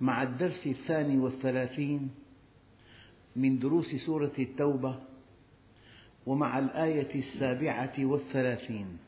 مع 0.00 0.22
الدرس 0.22 0.66
الثاني 0.66 1.18
والثلاثين 1.18 2.10
من 3.36 3.58
دروس 3.58 3.94
سورة 4.06 4.32
التوبة 4.38 4.98
ومع 6.26 6.58
الآية 6.58 7.14
السابعة 7.14 7.92
والثلاثين 7.98 8.98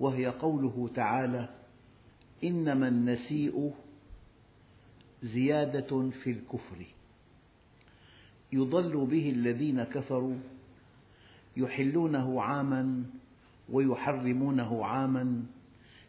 وهي 0.00 0.26
قوله 0.26 0.90
تعالى 0.94 1.48
إنما 2.44 2.88
النسيء 2.88 3.74
زيادة 5.22 6.10
في 6.10 6.30
الكفر. 6.30 6.86
يضل 8.52 9.06
به 9.06 9.30
الذين 9.30 9.84
كفروا 9.84 10.36
يحلونه 11.56 12.42
عاما 12.42 13.04
ويحرمونه 13.68 14.84
عاما 14.84 15.42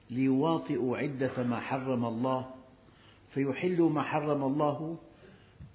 ليواطئوا 0.09 0.97
عدة 0.97 1.43
ما 1.43 1.59
حرم 1.59 2.05
الله 2.05 2.58
فيحلوا 3.33 3.89
ما 3.89 4.01
حرم 4.01 4.43
الله 4.43 4.97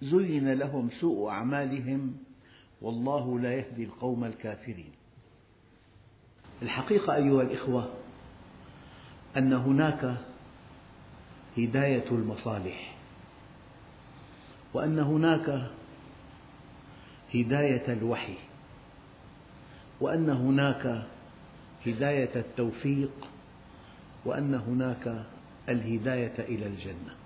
زين 0.02 0.52
لهم 0.52 0.90
سوء 1.00 1.30
أعمالهم 1.30 2.16
والله 2.82 3.40
لا 3.40 3.54
يهدي 3.54 3.84
القوم 3.84 4.24
الكافرين. 4.24 4.92
الحقيقة 6.62 7.14
أيها 7.14 7.42
الإخوة 7.42 7.92
أن 9.36 9.52
هناك 9.52 10.16
هداية 11.58 12.10
المصالح 12.10 12.94
وأن 14.74 14.98
هناك 14.98 15.70
هداية 17.34 17.92
الوحي 17.92 18.36
وأن 20.00 20.30
هناك 20.30 21.06
هداية 21.86 22.36
التوفيق 22.36 23.28
وأن 24.24 24.54
هناك 24.54 25.24
الهداية 25.68 26.34
إلى 26.38 26.66
الجنة. 26.66 27.23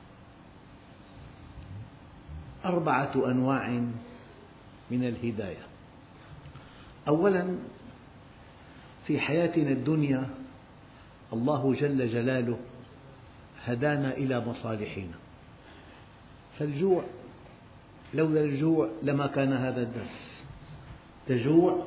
أربعة 2.64 3.12
أنواع 3.16 3.68
من 4.90 5.04
الهداية. 5.04 5.66
أولا 7.08 7.56
في 9.06 9.20
حياتنا 9.20 9.70
الدنيا 9.70 10.28
الله 11.32 11.74
جل 11.74 12.08
جلاله 12.08 12.58
هدانا 13.64 14.16
إلى 14.16 14.40
مصالحنا. 14.40 15.14
فالجوع 16.58 17.02
لولا 18.14 18.40
الجوع 18.40 18.88
لما 19.02 19.26
كان 19.26 19.52
هذا 19.52 19.82
الدرس. 19.82 20.42
تجوع 21.26 21.86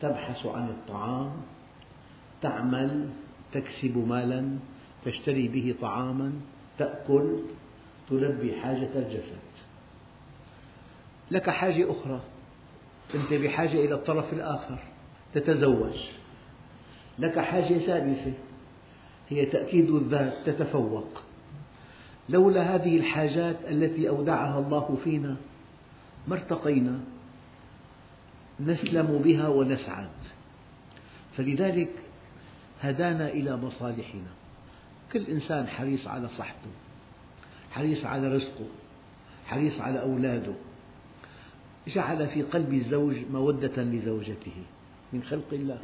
تبحث 0.00 0.46
عن 0.46 0.68
الطعام 0.68 1.32
تعمل 2.42 3.08
تكسب 3.52 3.98
مالا 4.08 4.58
تشتري 5.04 5.48
به 5.48 5.74
طعاما 5.80 6.32
تأكل 6.78 7.40
تلبي 8.10 8.60
حاجة 8.60 8.90
الجسد. 8.94 9.49
لك 11.30 11.50
حاجة 11.50 11.90
أخرى. 11.90 12.20
أنت 13.14 13.32
بحاجة 13.32 13.84
إلى 13.84 13.94
الطرف 13.94 14.32
الآخر. 14.32 14.78
تتزوج. 15.34 15.96
لك 17.18 17.38
حاجة 17.38 17.86
سادسة 17.86 18.32
هي 19.28 19.46
تأكيد 19.46 19.90
الذات. 19.90 20.34
تتفوق. 20.46 21.22
لولا 22.28 22.74
هذه 22.74 22.96
الحاجات 22.96 23.56
التي 23.68 24.08
أودعها 24.08 24.58
الله 24.58 24.98
فينا 25.04 25.36
ما 26.28 26.34
ارتقينا. 26.34 27.00
نسلم 28.60 29.20
بها 29.24 29.48
ونسعد. 29.48 30.08
فلذلك 31.36 31.90
هدانا 32.80 33.28
إلى 33.28 33.56
مصالحنا. 33.56 34.30
كل 35.12 35.26
إنسان 35.26 35.68
حريص 35.68 36.06
على 36.06 36.28
صحته. 36.38 36.70
حريص 37.70 38.04
على 38.04 38.28
رزقه. 38.28 38.66
حريص 39.46 39.80
على 39.80 40.00
أولاده. 40.02 40.52
جعل 41.94 42.28
في 42.28 42.42
قلب 42.42 42.74
الزوج 42.74 43.16
مودة 43.32 43.82
لزوجته 43.82 44.62
من 45.12 45.22
خلق 45.22 45.48
الله. 45.52 45.78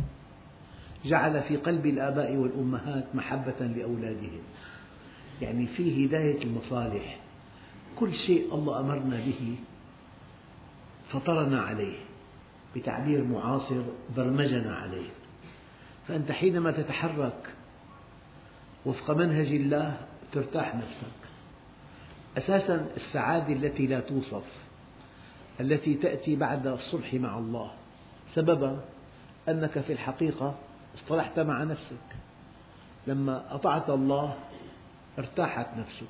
جعل 1.04 1.42
في 1.42 1.56
قلب 1.56 1.86
الآباء 1.86 2.36
والأمهات 2.36 3.04
محبة 3.14 3.66
لأولادهم. 3.66 4.42
يعني 5.42 5.66
في 5.66 6.06
هداية 6.06 6.42
المصالح. 6.42 7.18
كل 7.98 8.14
شيء 8.14 8.54
الله 8.54 8.80
أمرنا 8.80 9.16
به 9.16 9.56
فطرنا 11.12 11.60
عليه. 11.60 11.96
بتعبير 12.76 13.24
معاصر 13.24 13.82
برمجنا 14.16 14.74
عليه. 14.74 15.08
فأنت 16.08 16.32
حينما 16.32 16.70
تتحرك 16.70 17.54
وفق 18.86 19.10
منهج 19.10 19.46
الله 19.46 19.96
ترتاح 20.32 20.74
نفسك. 20.74 21.16
أساسا 22.38 22.86
السعادة 22.96 23.52
التي 23.52 23.86
لا 23.86 24.00
توصف. 24.00 24.65
التي 25.60 25.94
تأتي 25.94 26.36
بعد 26.36 26.66
الصلح 26.66 27.14
مع 27.14 27.38
الله. 27.38 27.70
سببها 28.34 28.80
أنك 29.48 29.80
في 29.80 29.92
الحقيقة 29.92 30.54
اصطلحت 30.94 31.38
مع 31.38 31.62
نفسك. 31.62 32.16
لما 33.06 33.54
أطعت 33.54 33.90
الله 33.90 34.36
ارتاحت 35.18 35.66
نفسك 35.78 36.06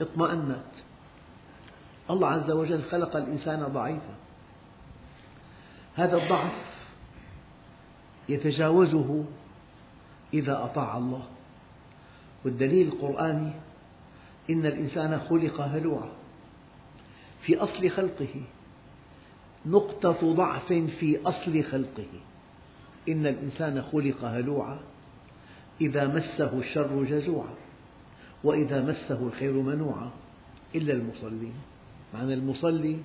اطمأنت. 0.00 0.72
الله 2.10 2.28
عز 2.28 2.50
وجل 2.50 2.82
خلق 2.82 3.16
الإنسان 3.16 3.64
ضعيفا. 3.64 4.14
هذا 5.94 6.16
الضعف 6.16 6.52
يتجاوزه 8.28 9.24
إذا 10.34 10.64
أطاع 10.64 10.96
الله. 10.96 11.22
والدليل 12.44 12.88
القرآني 12.88 13.52
إن 14.50 14.66
الإنسان 14.66 15.20
خلق 15.20 15.60
هلوعا 15.60 16.10
في 17.42 17.56
أصل 17.56 17.90
خلقه. 17.90 18.42
نقطة 19.66 20.34
ضعف 20.34 20.72
في 20.72 21.18
أصل 21.24 21.64
خلقه. 21.64 22.08
إن 23.08 23.26
الإنسان 23.26 23.82
خلق 23.82 24.24
هلوعا 24.24 24.78
إذا 25.80 26.06
مسه 26.06 26.58
الشر 26.58 27.04
جزوعا 27.04 27.54
وإذا 28.44 28.82
مسه 28.82 29.26
الخير 29.26 29.52
منوعا 29.52 30.10
إلا 30.74 30.92
المصلين. 30.92 31.54
معنى 32.14 32.34
المصلي 32.34 32.96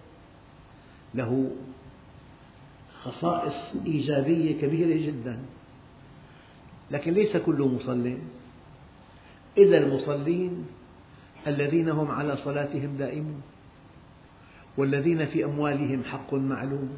له 1.16 1.52
خصائص 3.04 3.54
إيجابية 3.86 4.62
كبيرة 4.62 5.06
جدا 5.08 5.40
لكن 6.92 7.14
ليس 7.14 7.38
كل 7.38 7.62
مصل 7.62 8.18
إلا 9.58 9.78
المصلين 9.78 10.66
الذين 11.48 11.90
هم 11.90 12.12
على 12.12 12.38
صلاتهم 12.38 12.98
دائمون. 12.98 13.42
والذين 14.78 15.26
في 15.26 15.46
أموالهم 15.46 16.04
حق 16.04 16.34
معلوم 16.34 16.90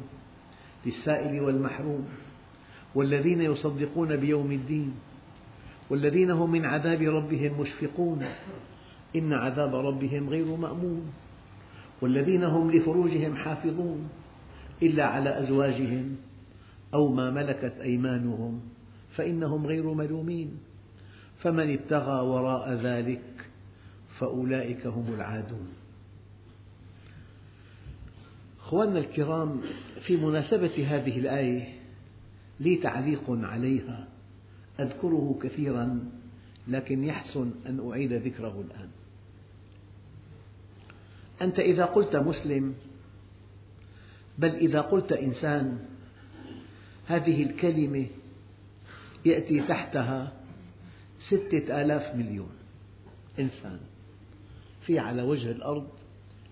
للسائل 0.86 1.40
والمحروم 1.40 2.08
والذين 2.94 3.40
يصدقون 3.40 4.16
بيوم 4.16 4.52
الدين 4.52 4.94
والذين 5.90 6.30
هم 6.30 6.50
من 6.50 6.64
عذاب 6.64 7.02
ربهم 7.02 7.60
مشفقون 7.60 8.24
إن 9.16 9.32
عذاب 9.32 9.74
ربهم 9.74 10.28
غير 10.28 10.56
مأمون 10.56 11.12
والذين 12.02 12.44
هم 12.44 12.70
لفروجهم 12.70 13.36
حافظون 13.36 14.08
إلا 14.82 15.04
على 15.06 15.38
أزواجهم 15.38 16.16
أو 16.94 17.08
ما 17.08 17.30
ملكت 17.30 17.74
أيمانهم 17.80 18.60
فإنهم 19.16 19.66
غير 19.66 19.92
ملومين 19.94 20.58
فمن 21.38 21.72
ابتغى 21.72 22.20
وراء 22.20 22.72
ذلك 22.72 23.22
فأولئك 24.18 24.86
هم 24.86 25.14
العادون 25.14 25.68
أخواننا 28.68 28.98
الكرام 28.98 29.60
في 30.06 30.16
مناسبة 30.16 30.86
هذه 30.88 31.18
الآية 31.18 31.74
لي 32.60 32.76
تعليق 32.76 33.22
عليها 33.28 34.08
أذكره 34.80 35.38
كثيرا 35.42 36.10
لكن 36.68 37.04
يحسن 37.04 37.50
أن 37.66 37.90
أعيد 37.90 38.12
ذكره 38.12 38.64
الآن. 38.66 38.88
أنت 41.42 41.58
إذا 41.58 41.84
قلت 41.84 42.16
مسلم 42.16 42.74
بل 44.38 44.54
إذا 44.54 44.80
قلت 44.80 45.12
إنسان 45.12 45.78
هذه 47.06 47.42
الكلمة 47.42 48.06
يأتي 49.24 49.60
تحتها 49.60 50.32
ستة 51.28 51.82
آلاف 51.82 52.16
مليون 52.16 52.52
إنسان 53.38 53.80
في 54.86 54.98
على 54.98 55.22
وجه 55.22 55.50
الأرض 55.50 55.88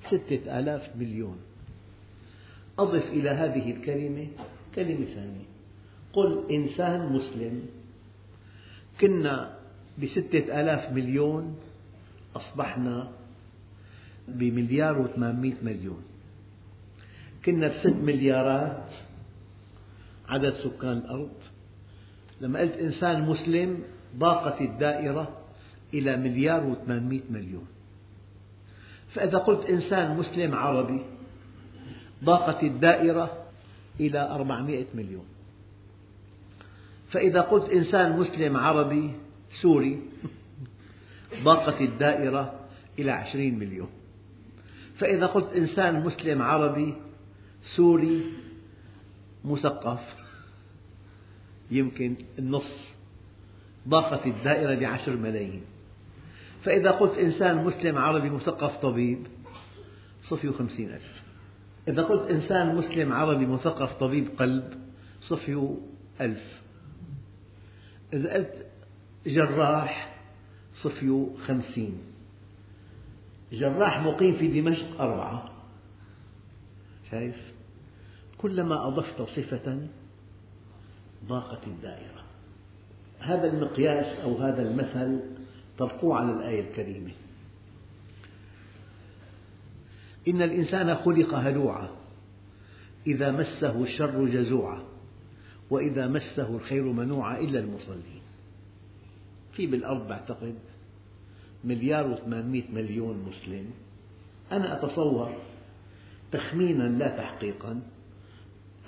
ستة 0.07 0.59
آلاف 0.59 0.97
مليون. 0.97 1.39
أضف 2.79 3.05
إلى 3.05 3.31
هذه 3.31 3.71
الكلمة 3.71 4.27
كلمة 4.75 5.05
ثانية. 5.05 5.47
قل 6.13 6.45
إنسان 6.51 7.13
مسلم 7.13 7.63
كنا 9.01 9.57
بستة 10.03 10.61
آلاف 10.61 10.93
مليون 10.93 11.57
أصبحنا 12.37 13.13
بمليار 14.29 14.99
وثمانمئة 14.99 15.57
مليون. 15.63 16.03
كنا 17.45 17.69
بست 17.69 17.87
مليارات 17.87 18.91
عدد 20.29 20.55
سكان 20.55 20.93
الأرض. 20.93 21.37
لما 22.41 22.61
قلت 22.61 22.73
إنسان 22.73 23.23
مسلم 23.23 23.83
ضاقت 24.17 24.61
الدائرة 24.61 25.39
إلى 25.95 26.17
مليار 26.17 26.67
وثمانمئة 26.67 27.23
مليون. 27.31 27.67
فإذا 29.15 29.39
قلت 29.39 29.65
إنسان 29.65 30.17
مسلم 30.17 30.55
عربي 30.55 31.16
ضاقت 32.25 32.63
الدائرة 32.63 33.47
إلى 34.01 34.31
أربعمئة 34.31 34.87
مليون. 34.95 35.25
فإذا 37.11 37.41
قلت 37.41 37.71
إنسان 37.71 38.19
مسلم 38.19 38.57
عربي 38.57 39.13
سوري 39.63 40.03
ضاقت 41.43 41.81
الدائرة 41.81 42.61
إلى 42.99 43.11
عشرين 43.11 43.59
مليون. 43.59 43.89
فإذا 44.99 45.27
قلت 45.27 45.53
إنسان 45.53 46.05
مسلم 46.05 46.43
عربي 46.43 46.95
سوري 47.77 48.23
مثقف 49.45 50.01
يمكن 51.71 52.15
النصف 52.39 52.95
ضاقت 53.89 54.27
الدائرة 54.27 54.75
بعشر 54.75 55.17
ملايين. 55.17 55.63
فإذا 56.65 56.91
قلت 56.91 57.19
إنسان 57.19 57.65
مسلم 57.65 57.99
عربي 57.99 58.31
مثقف 58.31 58.77
طبيب 58.77 59.27
صفي 60.29 60.53
خمسين 60.53 60.91
ألف. 60.91 61.26
إذا 61.89 62.03
قلت 62.03 62.31
إنسان 62.31 62.75
مسلم 62.75 63.13
عربي 63.13 63.47
مثقف 63.47 63.93
طبيب 63.93 64.29
قلب 64.39 64.75
صفي 65.21 65.77
ألف. 66.21 66.63
إذا 68.13 68.35
قلت 68.35 68.67
جراح 69.27 70.17
صفي 70.83 71.27
خمسين. 71.47 71.99
جراح 73.53 74.01
مقيم 74.01 74.33
في 74.33 74.61
دمشق 74.61 75.01
أربعة. 75.01 75.53
شايف؟ 77.11 77.53
كلما 78.39 78.89
أضفت 78.89 79.23
صفة 79.23 79.87
ضاقت 81.27 81.67
الدائرة. 81.67 82.25
هذا 83.21 83.47
المقياس 83.47 84.21
أو 84.21 84.37
هذا 84.37 84.63
المثل 84.63 85.21
طبقوه 85.79 86.17
على 86.17 86.33
الآية 86.33 86.71
الكريمة. 86.71 87.13
إن 90.29 90.43
الإنسان 90.43 90.95
خلق 90.95 91.35
هلوعا 91.35 91.89
إذا 93.07 93.31
مسه 93.31 93.83
الشر 93.83 94.27
جزوعا 94.27 94.83
وإذا 95.71 96.07
مسه 96.07 96.57
الخير 96.57 96.83
منوعا 96.83 97.39
إلا 97.39 97.61
المصلين. 97.61 98.23
في 99.53 99.67
بالأرض 99.67 100.09
بعتقد 100.09 100.55
مليار 101.65 102.07
وثمانمئة 102.07 102.71
مليون 102.73 103.25
مسلم. 103.29 103.71
أنا 104.53 104.79
أتصور 104.79 105.37
تخمينا 106.33 106.83
لا 106.83 107.09
تحقيقا 107.09 107.81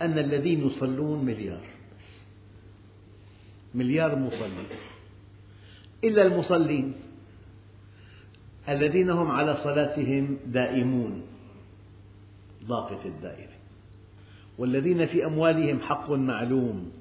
أن 0.02 0.18
الذين 0.18 0.66
يصلون 0.66 1.24
مليار 1.24 1.64
مليار 3.74 4.16
مصلي 4.16 4.66
إلا 6.04 6.22
المصلين. 6.22 6.94
الذين 8.68 9.10
هم 9.10 9.30
على 9.30 9.56
صلاتهم 9.64 10.36
دائمون. 10.46 11.22
ضاقت 12.66 13.06
الدائرة. 13.06 13.58
والذين 14.58 15.06
في 15.06 15.26
أموالهم 15.26 15.80
حق 15.80 16.10
معلوم 16.10 16.92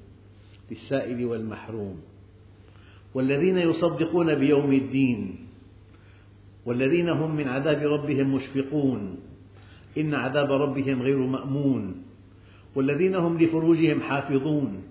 للسائل 0.70 1.26
والمحروم. 1.26 2.00
والذين 3.14 3.58
يصدقون 3.58 4.34
بيوم 4.34 4.72
الدين. 4.72 5.36
والذين 6.66 7.08
هم 7.08 7.36
من 7.36 7.48
عذاب 7.48 7.82
ربهم 7.82 8.34
مشفقون. 8.34 9.16
إن 9.98 10.14
عذاب 10.14 10.52
ربهم 10.52 11.02
غير 11.02 11.18
مأمون. 11.18 12.02
والذين 12.74 13.14
هم 13.14 13.38
لفروجهم 13.38 14.00
حافظون. 14.00 14.82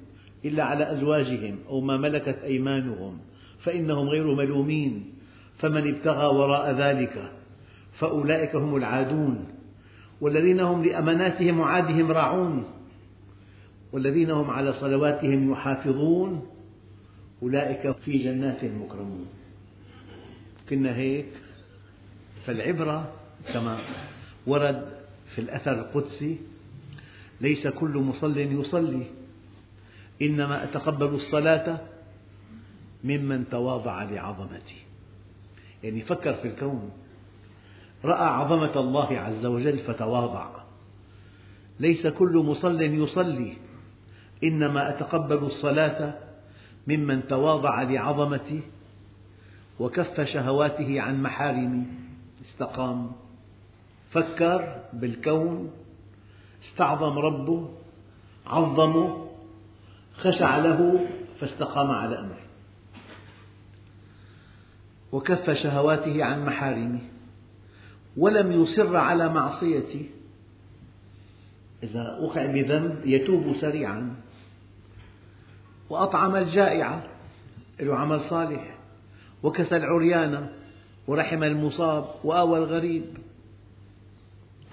إلا 0.46 0.64
على 0.64 0.92
أزواجهم 0.92 1.56
أو 1.70 1.82
ما 1.82 1.98
ملكت 1.98 2.40
أيمانهم. 2.44 3.18
فإنهم 3.60 4.10
غير 4.10 4.36
ملومين. 4.36 5.17
فمن 5.60 5.96
ابتغى 5.96 6.26
وراء 6.26 6.72
ذلك 6.72 7.32
فأولئك 8.00 8.56
هم 8.56 8.76
العادون 8.76 9.48
والذين 10.22 10.60
هم 10.60 10.86
لأماناتهم 10.86 11.60
وعادهم 11.60 12.12
راعون 12.12 12.66
والذين 13.92 14.32
هم 14.32 14.50
على 14.50 14.74
صلواتهم 14.74 15.52
يحافظون 15.52 16.48
أولئك 17.44 17.92
في 17.92 18.18
جنات 18.18 18.64
مكرمون. 18.64 19.26
كنا 20.70 20.96
هيك؟ 20.96 21.30
فالعبرة 22.46 23.12
كما 23.54 23.80
ورد 24.48 24.86
في 25.36 25.42
الأثر 25.42 25.74
القدسي 25.74 26.38
ليس 27.42 27.68
كل 27.68 27.98
مصل 27.98 28.38
يصلي 28.38 29.04
إنما 30.22 30.64
أتقبل 30.64 31.06
الصلاة 31.06 31.80
ممن 33.04 33.50
تواضع 33.50 34.04
لعظمتي 34.04 34.87
يعني 35.84 36.02
فكر 36.02 36.34
في 36.34 36.48
الكون. 36.48 36.92
رأى 38.06 38.28
عظمة 38.28 38.80
الله 38.80 39.20
عز 39.20 39.46
وجل 39.46 39.78
فتواضع. 39.80 40.50
ليس 41.80 42.08
كل 42.08 42.38
مصل 42.38 42.82
يصلي. 42.82 43.54
إنما 44.44 44.90
أتقبل 44.90 45.38
الصلاة 45.38 46.14
ممن 46.88 47.28
تواضع 47.28 47.82
لعظمتي 47.82 48.62
وكف 49.80 50.22
شهواته 50.22 51.02
عن 51.02 51.22
محارمي 51.22 51.86
استقام. 52.46 53.12
فكر 54.12 54.84
بالكون 54.94 55.72
استعظم 56.64 57.20
ربه 57.20 57.70
عظمه 58.48 59.28
خشع 60.18 60.58
له 60.58 61.08
فاستقام 61.40 61.92
على 61.92 62.20
أمره. 62.20 62.27
وكف 65.12 65.50
شهواته 65.50 66.24
عن 66.24 66.46
محارمه 66.46 67.00
ولم 68.18 68.62
يصر 68.62 68.98
على 68.98 69.30
معصيته. 69.30 70.06
إذا 71.84 72.18
وقع 72.22 72.46
بذنب 72.46 73.02
يتوب 73.06 73.56
سريعا 73.62 74.16
وأطعم 75.90 76.36
الجائع 76.36 77.04
له 77.80 77.96
عمل 77.96 78.22
صالح 78.30 78.78
وكسى 79.44 79.76
العريان 79.76 80.50
ورحم 81.08 81.44
المصاب 81.44 82.06
وآوى 82.24 82.60
الغريب. 82.60 83.04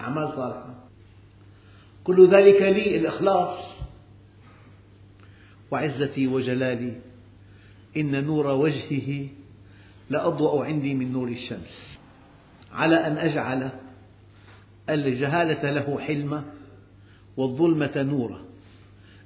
أعمال 0.00 0.32
صالحة. 0.36 0.74
كل 2.04 2.28
ذلك 2.30 2.62
لي 2.62 2.96
الإخلاص. 2.96 3.58
وعزتي 5.70 6.26
وجلالي 6.26 7.00
إن 7.96 8.24
نور 8.24 8.46
وجهه 8.46 9.28
لأضوأ 10.10 10.64
عندي 10.64 10.94
من 10.94 11.12
نور 11.12 11.28
الشمس. 11.28 11.98
على 12.72 13.06
أن 13.06 13.18
أجعل 13.18 13.70
الجهالة 14.88 15.70
له 15.70 15.98
حلما 16.00 16.44
والظلمة 17.36 18.02
نورا. 18.02 18.44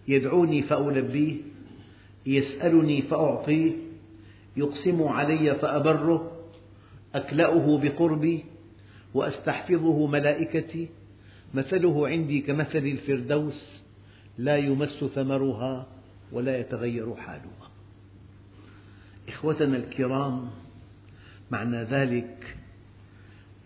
يدعوني 0.09 0.63
فألبيه 0.63 1.37
يسألني 2.27 3.03
فأعطيه 3.03 3.73
يقسم 4.57 5.03
علي 5.03 5.55
فأبره 5.55 6.33
أكلأه 7.15 7.79
بقربي 7.79 8.45
وأستحفظه 9.15 10.07
ملائكتي. 10.07 10.89
مثله 11.55 12.09
عندي 12.09 12.41
كمثل 12.41 12.79
الفردوس 12.79 13.83
لا 14.39 14.57
يمس 14.57 15.05
ثمرها 15.05 15.87
ولا 16.33 16.59
يتغير 16.59 17.15
حالها. 17.15 17.71
إخوتنا 19.29 19.77
الكرام 19.77 20.51
معنى 21.51 21.83
ذلك 21.83 22.57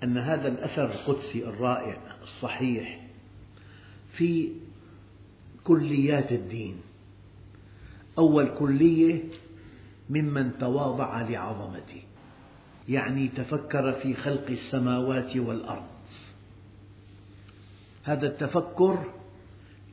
أن 0.02 0.18
هذا 0.18 0.48
الأثر 0.48 0.84
القدسي 0.84 1.44
الرائع 1.44 1.96
الصحيح 2.22 3.00
في 4.12 4.48
كليات 5.64 6.32
الدين. 6.32 6.76
أول 8.18 8.48
كلية 8.58 9.22
ممن 10.10 10.58
تواضع 10.58 11.20
لعظمته 11.20 12.02
يعني 12.88 13.28
تفكر 13.28 13.92
في 13.92 14.14
خلق 14.14 14.46
السماوات 14.50 15.36
والأرض. 15.36 15.92
هذا 18.04 18.26
التفكر 18.26 19.04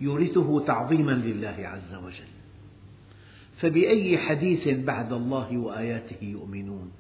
يورثه 0.02 0.66
تعظيما 0.66 1.12
لله 1.12 1.56
عز 1.68 1.96
وجل. 1.96 2.30
فبأي 3.62 4.18
حديث 4.18 4.68
بعد 4.68 5.14
الله 5.14 5.58
وآياته 5.58 6.24
يؤمنون؟ 6.26 6.92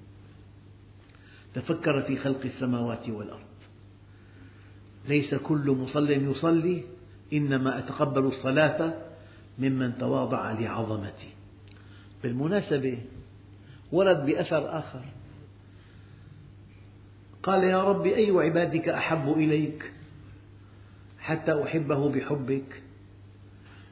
تفكر 1.54 2.02
في 2.02 2.18
خلق 2.18 2.42
السماوات 2.46 3.10
والأرض. 3.10 3.50
ليس 5.08 5.36
كل 5.36 5.72
مصل 5.72 6.10
يصلي 6.10 6.84
إنما 7.34 7.80
أتقبل 7.80 8.26
الصلاة 8.26 8.94
ممن 9.60 9.98
تواضع 9.98 10.52
لعظمتي. 10.52 11.30
بالمناسبة 12.24 12.98
ورد 13.92 14.26
بأثر 14.26 14.80
آخر. 14.80 15.06
قال 17.44 17.64
يا 17.64 17.84
رب 17.84 18.06
أي 18.06 18.32
عبادك 18.32 18.90
أحب 18.90 19.34
إليك 19.34 19.92
حتى 21.20 21.64
أحبه 21.64 22.10
بحبك؟ 22.10 22.84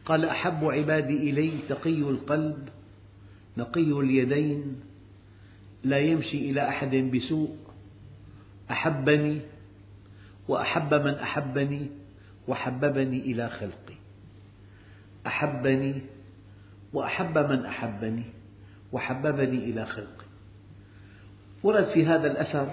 قال 0.05 0.25
أحب 0.25 0.65
عبادي 0.65 1.29
إلي 1.29 1.51
تقي 1.69 1.99
القلب 1.99 2.69
نقي 3.57 3.91
اليدين 3.99 4.75
لا 5.83 5.97
يمشي 5.97 6.51
إلى 6.51 6.69
أحد 6.69 6.95
بسوء. 6.95 7.57
أحبني 8.71 9.41
وأحب 10.47 10.93
من 10.93 11.13
أحبني 11.13 11.87
وحببني 12.47 13.19
إلى 13.19 13.49
خلقي. 13.49 13.95
أحبني 15.27 16.01
وأحب 16.93 17.37
من 17.37 17.65
أحبني 17.65 18.23
وحببني 18.91 19.57
إلى 19.57 19.85
خلقي. 19.85 20.25
ورد 21.63 21.87
في 21.93 22.05
هذا 22.05 22.31
الأثر 22.31 22.71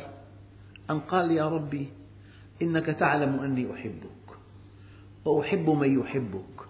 أن 0.90 1.00
قال 1.00 1.30
يا 1.30 1.49
ربي 1.49 1.88
إنك 2.62 2.87
تعلم 2.87 3.40
أني 3.40 3.75
أحبك 3.75 4.37
وأحب 5.25 5.70
من 5.70 6.00
يحبك 6.00 6.61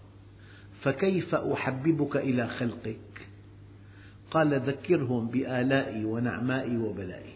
فكيف 0.82 1.34
أحببك 1.34 2.16
إلى 2.16 2.46
خلقك؟ 2.48 3.23
قال 4.34 4.60
ذكرهم 4.60 5.26
بآلائي 5.26 6.04
ونعمائي 6.04 6.76
وبلائي. 6.76 7.32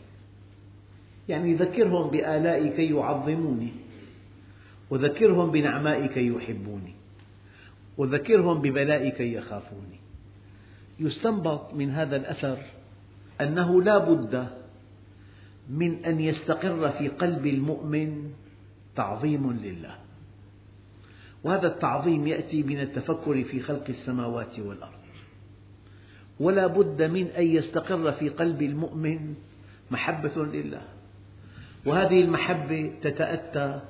يعني 1.29 1.55
ذكرهم 1.55 2.11
بآلائي 2.11 2.69
كي 2.71 2.95
يعظموني 2.95 3.73
وذكرهم 4.91 5.51
بنعمائي 5.51 6.09
كي 6.09 6.27
يحبوني 6.27 6.95
وذكرهم 7.97 8.63
ببلائي 8.63 9.11
كي 9.11 9.35
يخافوني. 9.35 9.99
يستنبط 11.01 11.75
من 11.75 11.91
هذا 11.91 12.17
الأثر 12.17 12.59
أنه 13.41 13.83
لا 13.83 13.99
بد 13.99 14.49
من 15.71 16.05
أن 16.05 16.21
يستقر 16.21 16.91
في 16.91 17.09
قلب 17.09 17.47
المؤمن 17.47 18.31
تعظيم 18.97 19.53
لله. 19.53 19.95
وهذا 21.45 21.67
التعظيم 21.67 22.27
يأتي 22.27 22.63
من 22.63 22.81
التفكر 22.81 23.45
في 23.45 23.61
خلق 23.61 23.85
السماوات 23.89 24.59
والأرض. 24.59 24.98
ولا 26.41 26.67
بد 26.67 27.03
من 27.03 27.27
أن 27.27 27.47
يستقر 27.47 28.13
في 28.13 28.29
قلب 28.29 28.63
المؤمن 28.63 29.35
محبة 29.91 30.45
لله. 30.45 30.83
وهذه 31.87 32.21
المحبة 32.21 32.93
تتأتى 33.03 33.81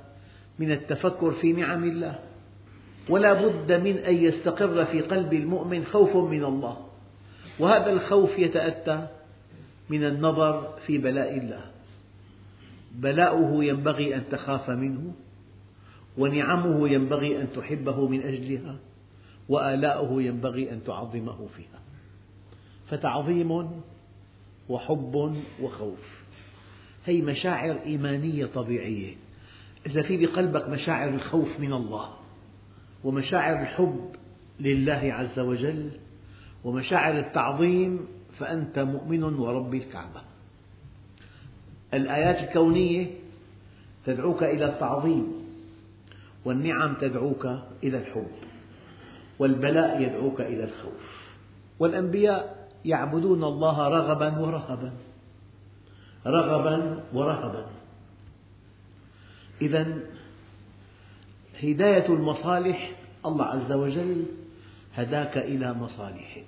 من 0.59 0.73
التفكر 0.73 1.31
في 1.31 1.53
نعم 1.53 1.85
الله. 1.85 2.19
ولا 3.09 3.33
بد 3.33 3.73
من 3.73 3.97
أن 3.99 4.15
يستقر 4.15 4.85
في 4.85 5.01
قلب 5.01 5.33
المؤمن 5.33 5.85
خوف 5.85 6.17
من 6.17 6.45
الله. 6.45 6.77
وهذا 7.59 7.93
الخوف 7.93 8.39
يتأتى 8.39 9.07
من 9.91 10.05
النظر 10.05 10.79
في 10.87 10.99
بلاء 10.99 11.39
الله. 11.39 11.65
بلاؤه 12.95 13.65
ينبغي 13.65 14.15
أن 14.15 14.23
تخاف 14.31 14.71
منه 14.71 15.13
ونعمه 16.19 16.89
ينبغي 16.89 17.41
أن 17.41 17.47
تحبه 17.57 18.09
من 18.09 18.23
أجلها 18.23 18.77
وآلاؤه 19.49 20.23
ينبغي 20.23 20.73
أن 20.73 20.85
تعظمه 20.85 21.47
فيها. 21.57 21.79
فتعظيم 22.91 23.81
وحب 24.69 25.43
وخوف. 25.63 26.25
هي 27.07 27.23
مشاعر 27.23 27.81
إيمانية 27.87 28.47
طبيعية. 28.47 29.15
إذا 29.87 30.03
في 30.03 30.27
بقلبك 30.27 30.69
مشاعر 30.69 31.09
الخوف 31.09 31.61
من 31.61 31.73
الله 31.73 32.09
ومشاعر 33.05 33.63
الحب 33.63 34.11
لله 34.61 35.15
عز 35.15 35.39
وجل 35.39 35.91
ومشاعر 36.65 37.19
التعظيم 37.19 38.07
فأنت 38.39 38.79
مؤمن 38.79 39.23
ورب 39.23 39.75
الكعبة. 39.75 40.23
الآيات 41.95 42.49
الكونية 42.49 43.07
تدعوك 44.07 44.43
إلى 44.43 44.65
التعظيم 44.65 45.33
والنعم 46.45 46.95
تدعوك 46.95 47.47
إلى 47.83 47.99
الحب 47.99 48.31
والبلاء 49.39 50.03
يدعوك 50.03 50.41
إلى 50.41 50.65
الخوف. 50.65 51.29
والأنبياء 51.79 52.58
يعبدون 52.85 53.45
الله 53.45 53.89
رغبا 53.89 54.39
ورهبا. 54.39 54.93
رغبا 56.27 57.05
ورهبا. 57.13 57.67
إذا 59.63 59.99
هداية 61.63 62.07
المصالح 62.07 62.93
الله 63.27 63.45
عز 63.45 63.73
وجل 63.73 64.25
هداك 64.95 65.39
إلى 65.39 65.75
مصالحك. 65.75 66.45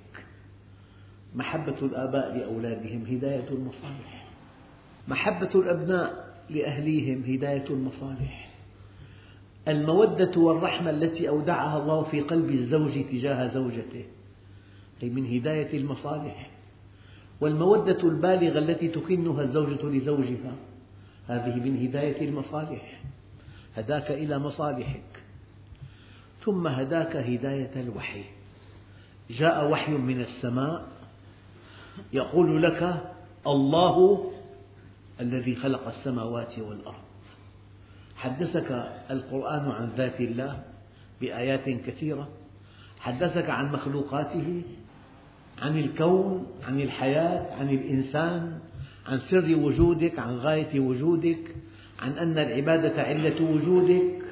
محبة 1.35 1.77
الآباء 1.83 2.37
لأولادهم 2.37 3.05
هداية 3.09 3.49
المصالح. 3.49 4.27
محبة 5.09 5.51
الأبناء 5.55 6.35
لأهليهم 6.51 7.23
هداية 7.35 7.65
المصالح. 7.71 8.51
المودة 9.69 10.41
والرحمة 10.41 10.91
التي 10.91 11.29
أودعها 11.29 11.83
الله 11.83 12.03
في 12.03 12.21
قلب 12.21 12.51
الزوج 12.51 13.05
تجاه 13.05 13.47
زوجته. 13.55 14.05
من 15.05 15.27
هداية 15.27 15.79
المصالح. 15.79 16.51
والمودة 17.41 18.09
البالغة 18.09 18.59
التي 18.59 18.89
تكنها 18.89 19.43
الزوجة 19.43 19.87
لزوجها 19.87 20.53
هذه 21.29 21.57
من 21.57 21.87
هداية 21.87 22.29
المصالح. 22.29 23.01
هداك 23.77 24.11
إلى 24.11 24.39
مصالحك. 24.39 25.23
ثم 26.45 26.67
هداك 26.67 27.17
هداية 27.17 27.81
الوحي. 27.81 28.25
جاء 29.31 29.71
وحي 29.71 29.93
من 29.93 30.21
السماء 30.21 30.89
يقول 32.13 32.63
لك 32.63 33.03
الله 33.47 34.27
الذي 35.21 35.55
خلق 35.55 35.89
السماوات 35.89 36.59
والأرض. 36.59 36.95
حدثك 38.17 38.71
القرآن 39.11 39.71
عن 39.71 39.91
ذات 39.97 40.21
الله 40.21 40.63
بآيات 41.21 41.69
كثيرة. 41.69 42.29
حدثك 43.01 43.51
عن 43.51 43.73
مخلوقاته 43.73 44.63
عن 45.61 45.79
الكون 45.79 46.47
عن 46.69 46.81
الحياة 46.81 47.55
عن 47.61 47.69
الإنسان 47.69 48.59
عن 49.07 49.19
سر 49.19 49.57
وجودك 49.57 50.19
عن 50.19 50.35
غاية 50.37 50.81
وجودك 50.81 51.57
عن 52.01 52.13
أن 52.13 52.39
العبادة 52.39 53.03
علة 53.03 53.51
وجودك. 53.51 54.23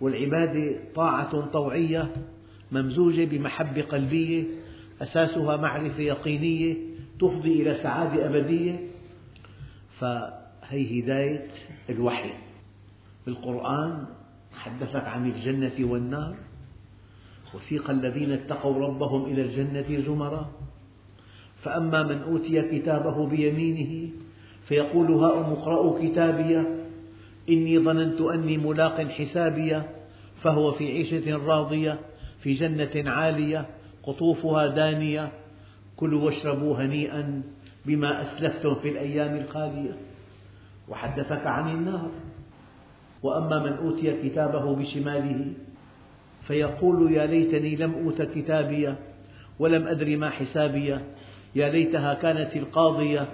والعبادة 0.00 0.74
طاعة 0.94 1.40
طوعية 1.40 2.10
ممزوجة 2.72 3.24
بمحبة 3.24 3.82
قلبية 3.82 4.44
أساسها 5.02 5.56
معرفة 5.56 6.02
يقينية 6.02 6.76
تفضي 7.20 7.62
إلى 7.62 7.78
سعادة 7.82 8.26
أبدية. 8.26 8.78
فهي 9.98 11.00
هداية 11.00 11.46
الوحي. 11.90 12.30
بالقرآن 13.26 14.04
حدثك 14.52 15.04
عن 15.04 15.30
الجنة 15.30 15.90
والنار. 15.92 16.34
وسيق 17.54 17.90
الذين 17.90 18.32
اتقوا 18.32 18.86
ربهم 18.86 19.24
إلى 19.24 19.42
الجنة 19.42 20.00
زمرا. 20.06 20.50
فأما 21.62 22.02
من 22.02 22.22
أوتي 22.22 22.62
كتابه 22.62 23.26
بيمينه 23.26 24.10
فيقول 24.68 25.12
هاؤم 25.12 25.52
اقرءوا 25.52 26.08
كتابي 26.08 26.62
إني 27.48 27.78
ظننت 27.78 28.20
أني 28.20 28.56
ملاق 28.58 29.00
حسابي 29.00 29.82
فهو 30.42 30.72
في 30.72 30.86
عيشة 30.86 31.36
راضية 31.46 31.98
في 32.42 32.54
جنة 32.54 33.10
عالية 33.10 33.66
قطوفها 34.02 34.66
دانية 34.66 35.32
كلوا 35.96 36.24
واشربوا 36.24 36.76
هنيئا 36.76 37.42
بما 37.86 38.22
أسلفتم 38.22 38.74
في 38.74 38.88
الأيام 38.88 39.36
الخالية. 39.36 39.96
وحدثك 40.88 41.46
عن 41.46 41.70
النار. 41.70 42.10
وأما 43.22 43.58
من 43.62 43.72
أوتي 43.72 44.28
كتابه 44.28 44.74
بشماله 44.76 45.52
فيقول 46.46 47.12
يا 47.12 47.26
ليتني 47.26 47.76
لم 47.76 47.94
أوت 47.94 48.22
كتابي 48.22 48.94
ولم 49.58 49.86
أدر 49.86 50.16
ما 50.16 50.30
حسابي 50.30 50.98
يا 51.54 51.68
ليتها 51.68 52.14
كانت 52.14 52.56
القاضية. 52.56 53.28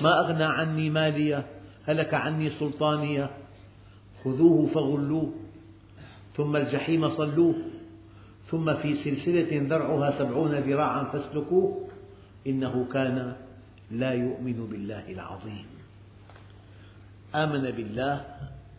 ما 0.00 0.20
أغنى 0.20 0.44
عني 0.44 0.90
مالية. 0.90 1.46
هلك 1.86 2.14
عني 2.14 2.50
سلطانية. 2.50 3.30
خذوه 4.24 4.66
فغلوه. 4.66 5.32
ثم 6.34 6.56
الجحيم 6.56 7.10
صلوه. 7.10 7.54
ثم 8.46 8.74
في 8.74 8.94
سلسلة 8.94 9.66
ذرعها 9.68 10.18
سبعون 10.18 10.54
ذراعا 10.54 11.04
فاسلكوه. 11.04 11.88
إنه 12.46 12.86
كان 12.92 13.32
لا 13.90 14.12
يؤمن 14.12 14.66
بالله 14.70 15.12
العظيم. 15.12 15.66
آمن 17.34 17.70
بالله 17.70 18.24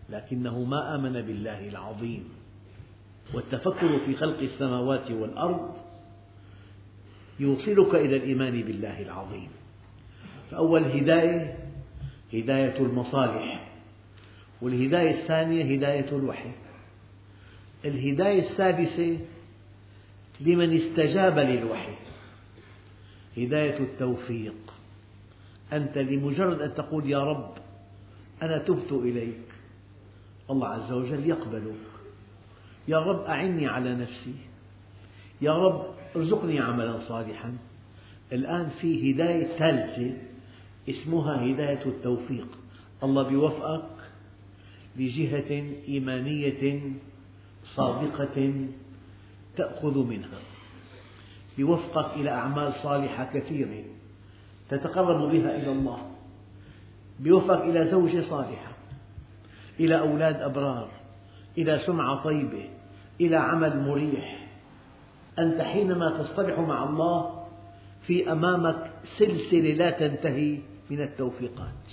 لكنه 0.09 0.63
ما 0.63 0.95
آمن 0.95 1.21
بالله 1.21 1.69
العظيم. 1.69 2.34
والتفكر 3.33 3.99
في 4.05 4.15
خلق 4.15 4.39
السماوات 4.39 5.11
والأرض 5.11 5.75
يوصلك 7.39 7.95
إلى 7.95 8.15
الإيمان 8.17 8.61
بالله 8.61 9.01
العظيم. 9.01 9.49
فأول 10.51 10.83
هداية 10.83 11.57
هداية 12.33 12.77
المصالح 12.79 13.71
والهداية 14.61 15.21
الثانية 15.21 15.75
هداية 15.75 16.09
الوحي. 16.09 16.51
الهداية 17.85 18.49
السادسة 18.49 19.19
لمن 20.41 20.81
استجاب 20.81 21.39
للوحي 21.39 21.93
هداية 23.37 23.79
التوفيق. 23.79 24.55
أنت 25.73 25.97
لمجرد 25.97 26.61
أن 26.61 26.73
تقول 26.73 27.09
يا 27.09 27.23
رب 27.23 27.53
أنا 28.41 28.57
تبت 28.57 28.91
إليك 28.91 29.41
الله 30.49 30.67
عز 30.67 30.91
وجل 30.91 31.29
يقبلك. 31.29 31.94
يا 32.87 32.99
رب 32.99 33.23
أعني 33.23 33.67
على 33.67 33.95
نفسي. 33.95 34.35
يا 35.41 35.57
رب 35.57 35.85
ارزقني 36.15 36.59
عملا 36.59 36.99
صالحا. 37.07 37.57
الآن 38.33 38.69
في 38.81 39.11
هداية 39.11 39.57
ثالثة 39.57 40.17
اسمها 40.89 41.45
هداية 41.45 41.85
التوفيق. 41.85 42.47
الله 43.03 43.23
بيوفقك 43.23 43.89
لجهة 44.97 45.63
إيمانية 45.87 46.91
صادقة 47.75 48.67
تأخذ 49.57 49.97
منها. 49.97 50.39
يوفقك 51.57 52.15
إلى 52.15 52.29
أعمال 52.29 52.73
صالحة 52.73 53.25
كثيرة 53.33 53.83
تتقرب 54.69 55.31
بها 55.31 55.55
إلى 55.55 55.71
الله. 55.71 56.11
يوفقك 57.19 57.61
إلى 57.61 57.91
زوجة 57.91 58.21
صالحة 58.21 58.71
إلى 59.79 59.99
أولاد 59.99 60.41
أبرار 60.41 60.91
إلى 61.57 61.81
سمعة 61.85 62.23
طيبة. 62.23 62.69
إلى 63.21 63.35
عمل 63.35 63.79
مريح. 63.79 64.47
أنت 65.39 65.61
حينما 65.61 66.17
تصطلح 66.17 66.59
مع 66.59 66.83
الله 66.83 67.45
في 68.07 68.31
أمامك 68.31 68.91
سلسلة 69.17 69.73
لا 69.73 69.91
تنتهي 69.91 70.59
من 70.89 71.01
التوفيقات 71.01 71.83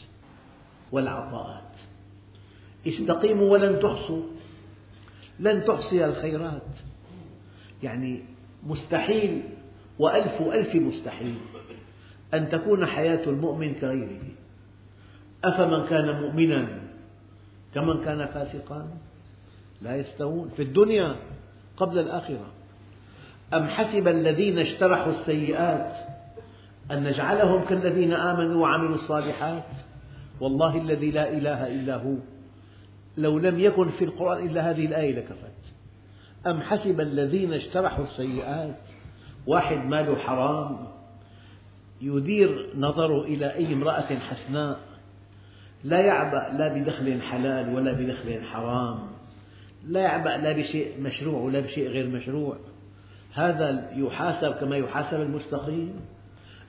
والعطاءات. 0.92 1.72
استقيموا 2.86 3.50
ولن 3.50 3.80
تحصوا. 3.80 4.22
لن 5.40 5.64
تحصي 5.64 6.04
الخيرات. 6.04 6.62
يعني 7.82 8.22
مستحيل 8.66 9.42
وألف 9.98 10.42
ألف 10.42 10.74
مستحيل 10.74 11.34
أن 12.34 12.48
تكون 12.48 12.86
حياة 12.86 13.28
المؤمن 13.28 13.74
كغيره. 13.74 14.22
أفمن 15.44 15.86
كان 15.86 16.20
مؤمنا 16.20 16.82
كمن 17.74 18.04
كان 18.04 18.26
فاسقا؟ 18.26 18.88
لا 19.82 19.96
يستوون 19.96 20.50
في 20.56 20.62
الدنيا 20.62 21.16
قبل 21.76 21.98
الآخرة. 21.98 22.46
أم 23.54 23.68
حسب 23.68 24.08
الذين 24.08 24.58
اجترحوا 24.58 25.12
السيئات 25.12 25.92
أن 26.90 27.04
نجعلهم 27.04 27.64
كالذين 27.64 28.12
آمنوا 28.12 28.62
وعملوا 28.62 28.94
الصالحات؟ 28.94 29.64
والله 30.40 30.78
الذي 30.78 31.10
لا 31.10 31.28
إله 31.28 31.66
إلا 31.66 31.96
هو. 31.96 32.14
لو 33.16 33.38
لم 33.38 33.60
يكن 33.60 33.88
في 33.88 34.04
القرآن 34.04 34.46
إلا 34.46 34.70
هذه 34.70 34.86
الآية 34.86 35.14
لكفت. 35.14 35.74
أم 36.46 36.60
حسب 36.60 37.00
الذين 37.00 37.52
اجترحوا 37.52 38.04
السيئات؟ 38.04 38.78
واحد 39.46 39.76
ماله 39.76 40.16
حرام 40.16 40.86
يدير 42.00 42.70
نظره 42.76 43.24
إلى 43.24 43.54
أي 43.54 43.72
امرأة 43.72 44.18
حسناء 44.18 44.80
لا 45.84 46.00
يعبأ 46.00 46.56
لا 46.58 46.68
بدخل 46.68 47.22
حلال 47.22 47.74
ولا 47.74 47.92
بدخل 47.92 48.42
حرام. 48.44 49.11
لا 49.86 50.00
يعبأ 50.00 50.28
لا 50.28 50.52
بشيء 50.52 51.00
مشروع 51.00 51.40
ولا 51.40 51.60
بشيء 51.60 51.88
غير 51.88 52.08
مشروع. 52.08 52.56
هذا 53.34 53.90
يحاسب 53.94 54.52
كما 54.52 54.76
يحاسب 54.76 55.20
المستقيم 55.20 56.00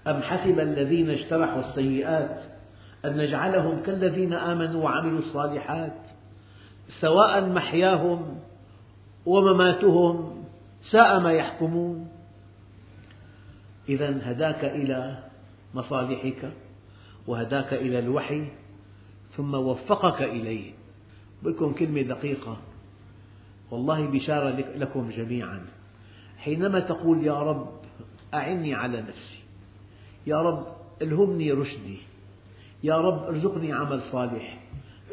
أم 0.07 0.21
حسب 0.21 0.59
الذين 0.59 1.09
اجترحوا 1.09 1.59
السيئات 1.69 2.39
أن 3.05 3.17
نجعلهم 3.17 3.83
كالذين 3.83 4.33
آمنوا 4.33 4.83
وعملوا 4.83 5.19
الصالحات 5.19 5.97
سواء 7.01 7.45
محياهم 7.45 8.39
ومماتهم 9.25 10.43
ساء 10.91 11.19
ما 11.19 11.31
يحكمون. 11.31 12.07
إذا 13.89 14.19
هداك 14.23 14.65
إلى 14.65 15.23
مصالحك 15.73 16.51
وهداك 17.27 17.73
إلى 17.73 17.99
الوحي 17.99 18.45
ثم 19.35 19.53
وفقك 19.53 20.21
إليه. 20.21 20.71
لكم 21.43 21.73
كلمة 21.73 22.01
دقيقة. 22.01 22.57
والله 23.71 24.07
بشارة 24.07 24.49
لكم 24.77 25.09
جميعا. 25.09 25.65
حينما 26.37 26.79
تقول 26.79 27.25
يا 27.25 27.39
رب 27.39 27.71
أعني 28.33 28.73
على 28.73 29.01
نفسي. 29.01 29.39
يا 30.27 30.41
رب 30.41 30.67
ألهمني 31.01 31.51
رشدي. 31.51 31.97
يا 32.83 32.97
رب 32.97 33.23
ارزقني 33.23 33.73
عمل 33.73 34.01
صالح. 34.11 34.59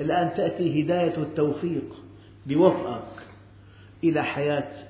الآن 0.01 0.37
تأتي 0.37 0.83
هداية 0.83 1.17
التوفيق 1.17 1.95
بوفقك 2.47 3.23
إلى 4.05 4.23
حياة 4.25 4.87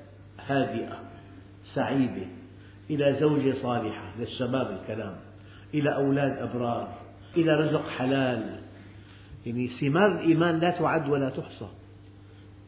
هادئة 0.47 0.99
سعيدة 1.75 2.27
إلى 2.91 3.17
زوجة 3.21 3.55
صالحة 3.63 4.13
للشباب 4.19 4.71
الكلام 4.71 5.17
إلى 5.75 5.95
أولاد 5.95 6.39
أبرار 6.39 6.95
إلى 7.37 7.53
رزق 7.53 7.89
حلال. 7.89 8.61
يعني 9.47 9.69
ثمار 9.69 10.07
الإيمان 10.07 10.59
لا 10.59 10.71
تعد 10.71 11.09
ولا 11.09 11.31
تحصى. 11.31 11.69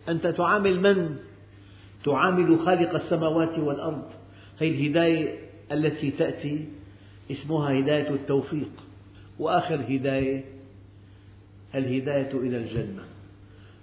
أنت 0.08 0.26
تعامل 0.26 0.80
من؟ 0.80 1.16
تعامل 2.04 2.58
خالق 2.58 2.94
السماوات 2.94 3.58
والأرض. 3.58 4.04
هذه 4.60 4.70
الهداية 4.70 5.38
التي 5.72 6.10
تأتي 6.10 6.68
اسمها 7.30 7.78
هداية 7.78 8.10
التوفيق. 8.10 8.70
وآخر 9.38 9.74
هداية 9.74 10.44
الهداية 11.74 12.32
إلى 12.32 12.56
الجنة. 12.56 13.02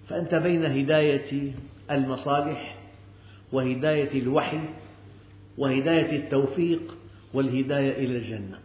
فأنت 0.10 0.36
بين 0.36 0.66
هداية 0.66 1.52
المصالح 1.92 2.76
وهداية 3.52 4.22
الوحي 4.22 4.60
وهداية 5.58 6.16
التوفيق 6.18 6.96
والهداية 7.34 8.06
إلى 8.06 8.18
الجنة. 8.18 8.60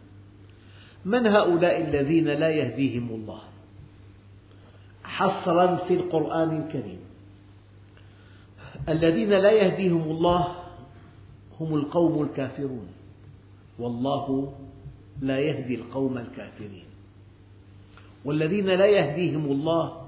من 1.05 1.27
هؤلاء 1.27 1.81
الذين 1.81 2.25
لا 2.25 2.49
يهديهم 2.49 3.09
الله؟ 3.09 3.41
حصرا 5.03 5.75
في 5.75 5.93
القرآن 5.93 6.61
الكريم. 6.61 7.04
الذين 8.89 9.29
لا 9.29 9.51
يهديهم 9.51 10.01
الله 10.01 10.55
هم 11.59 11.75
القوم 11.75 12.23
الكافرون. 12.23 12.87
والله 13.79 14.53
لا 15.21 15.39
يهدي 15.39 15.75
القوم 15.75 16.17
الكافرين. 16.17 16.85
والذين 18.25 18.65
لا 18.65 18.85
يهديهم 18.85 19.45
الله 19.45 20.01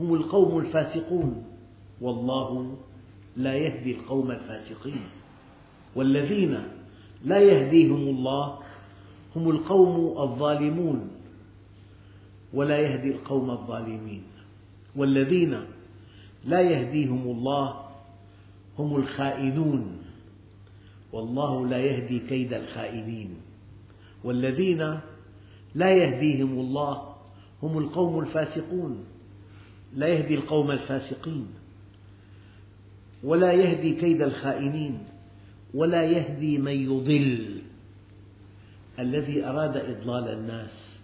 هم 0.00 0.14
القوم 0.14 0.58
الفاسقون. 0.58 1.44
والله 2.00 2.76
لا 3.36 3.54
يهدي 3.54 3.90
القوم 3.90 4.30
الفاسقين. 4.30 5.04
والذين 5.96 6.62
لا 7.24 7.38
يهديهم 7.38 8.08
الله 8.08 8.58
هم 9.36 9.50
القوم 9.50 10.18
الظالمون. 10.18 11.10
ولا 12.54 12.78
يهدي 12.78 13.08
القوم 13.08 13.50
الظالمين. 13.50 14.22
والذين 14.96 15.60
لا 16.44 16.60
يهديهم 16.60 17.22
الله 17.22 17.85
هم 18.78 18.96
الخائنون. 18.96 19.98
والله 21.12 21.66
لا 21.66 21.78
يهدي 21.78 22.18
كيد 22.18 22.52
الخائنين. 22.52 23.36
والذين 24.24 25.00
لا 25.74 25.90
يهديهم 25.94 26.58
الله 26.58 27.14
هم 27.62 27.78
القوم 27.78 28.18
الفاسقون. 28.20 29.04
لا 29.94 30.08
يهدي 30.08 30.34
القوم 30.34 30.70
الفاسقين. 30.70 31.46
ولا 33.24 33.52
يهدي 33.52 33.94
كيد 33.94 34.22
الخائنين. 34.22 34.98
ولا 35.74 36.04
يهدي 36.04 36.58
من 36.58 36.72
يضل. 36.72 37.62
الذي 38.98 39.44
أراد 39.44 39.76
إضلال 39.76 40.28
الناس 40.28 41.00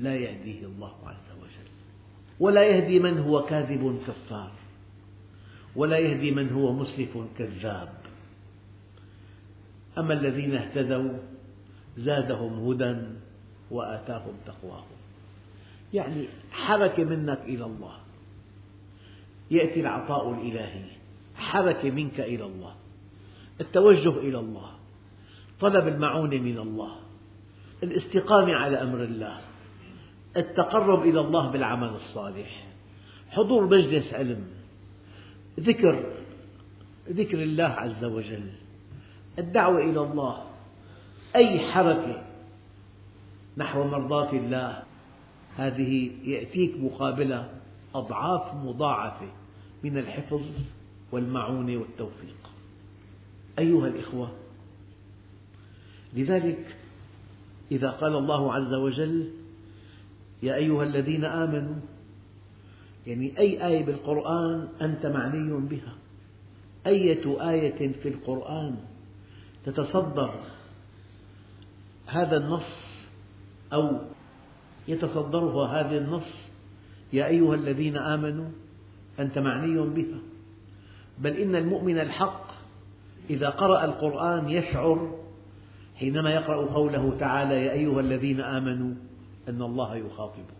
لا 0.00 0.16
يهديه 0.16 0.64
الله 0.66 0.94
عز 1.06 1.30
وجل. 1.42 1.70
ولا 2.40 2.62
يهدي 2.62 2.98
من 2.98 3.18
هو 3.18 3.42
كاذب 3.42 3.98
كفار. 4.06 4.59
ولا 5.76 5.98
يهدي 5.98 6.30
من 6.30 6.52
هو 6.52 6.72
مسرف 6.72 7.18
كذاب. 7.38 7.92
أما 9.98 10.14
الذين 10.14 10.54
اهتدوا 10.54 11.18
زادهم 11.96 12.68
هدى 12.68 12.96
وآتاهم 13.70 14.34
تقواهم. 14.46 15.00
يعني 15.94 16.26
حركة 16.52 17.04
منك 17.04 17.40
إلى 17.44 17.64
الله. 17.64 17.94
يأتي 19.50 19.80
العطاء 19.80 20.30
الإلهي. 20.30 20.84
حركة 21.36 21.90
منك 21.90 22.20
إلى 22.20 22.44
الله. 22.44 22.74
التوجه 23.60 24.18
إلى 24.18 24.38
الله. 24.38 24.70
طلب 25.60 25.88
المعونة 25.88 26.36
من 26.36 26.58
الله. 26.58 26.96
الاستقامة 27.82 28.54
على 28.54 28.82
أمر 28.82 29.04
الله. 29.04 29.40
التقرب 30.36 31.02
إلى 31.02 31.20
الله 31.20 31.50
بالعمل 31.50 31.88
الصالح. 31.88 32.66
حضور 33.30 33.66
مجلس 33.66 34.14
علم. 34.14 34.59
ذكر 35.60 36.04
ذكر 37.08 37.42
الله 37.42 37.64
عز 37.64 38.04
وجل 38.04 38.50
الدعوة 39.38 39.78
إلى 39.78 40.00
الله 40.00 40.44
أي 41.36 41.72
حركة 41.72 42.22
نحو 43.56 43.84
مرضاة 43.84 44.32
الله 44.32 44.82
هذه 45.56 46.10
يأتيك 46.24 46.76
مقابلة 46.80 47.50
أضعاف 47.94 48.54
مضاعفة 48.54 49.26
من 49.84 49.98
الحفظ 49.98 50.42
والمعونة 51.12 51.76
والتوفيق. 51.76 52.50
أيها 53.58 53.86
الإخوة 53.86 54.32
لذلك 56.14 56.76
إذا 57.72 57.90
قال 57.90 58.16
الله 58.16 58.54
عز 58.54 58.74
وجل 58.74 59.30
يا 60.42 60.54
أيها 60.54 60.84
الذين 60.84 61.24
آمنوا 61.24 61.76
يعني 63.06 63.38
أي 63.38 63.66
آية 63.66 63.84
بالقرآن 63.84 64.68
أنت 64.82 65.06
معني 65.06 65.52
بها. 65.52 65.94
أية 66.86 67.50
آية 67.50 67.92
في 67.92 68.08
القرآن 68.08 68.76
تتصدر 69.64 70.34
هذا 72.06 72.36
النص 72.36 72.72
أو 73.72 73.98
يتصدرها 74.88 75.80
هذا 75.80 75.98
النص 75.98 76.50
يا 77.12 77.26
أيها 77.26 77.54
الذين 77.54 77.96
آمنوا 77.96 78.48
أنت 79.20 79.38
معني 79.38 79.76
بها. 79.76 80.18
بل 81.18 81.36
إن 81.36 81.56
المؤمن 81.56 81.98
الحق 81.98 82.50
إذا 83.30 83.48
قرأ 83.48 83.84
القرآن 83.84 84.48
يشعر 84.48 85.20
حينما 85.96 86.30
يقرأ 86.30 86.74
قوله 86.74 87.16
تعالى 87.20 87.64
يا 87.64 87.72
أيها 87.72 88.00
الذين 88.00 88.40
آمنوا 88.40 88.94
أن 89.48 89.62
الله 89.62 89.96
يخاطبه 89.96 90.59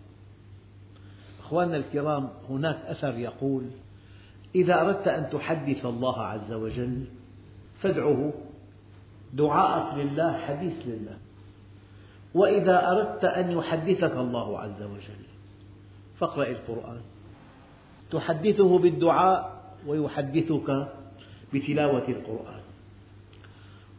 أخواننا 1.50 1.76
الكرام 1.76 2.28
هناك 2.50 2.78
أثر 2.86 3.18
يقول 3.18 3.64
إذا 4.54 4.80
أردت 4.80 5.08
أن 5.08 5.30
تحدث 5.30 5.86
الله 5.86 6.22
عز 6.22 6.52
وجل 6.52 7.04
فادعه. 7.82 8.32
دعاءك 9.32 9.98
لله 9.98 10.32
حديث 10.32 10.72
لله. 10.86 11.18
وإذا 12.34 12.90
أردت 12.90 13.24
أن 13.24 13.50
يحدثك 13.50 14.12
الله 14.12 14.58
عز 14.58 14.82
وجل 14.82 15.24
فاقرأ 16.18 16.46
القرآن. 16.46 17.00
تحدثه 18.10 18.78
بالدعاء 18.78 19.60
ويحدثك 19.86 20.88
بتلاوة 21.54 22.08
القرآن. 22.08 22.60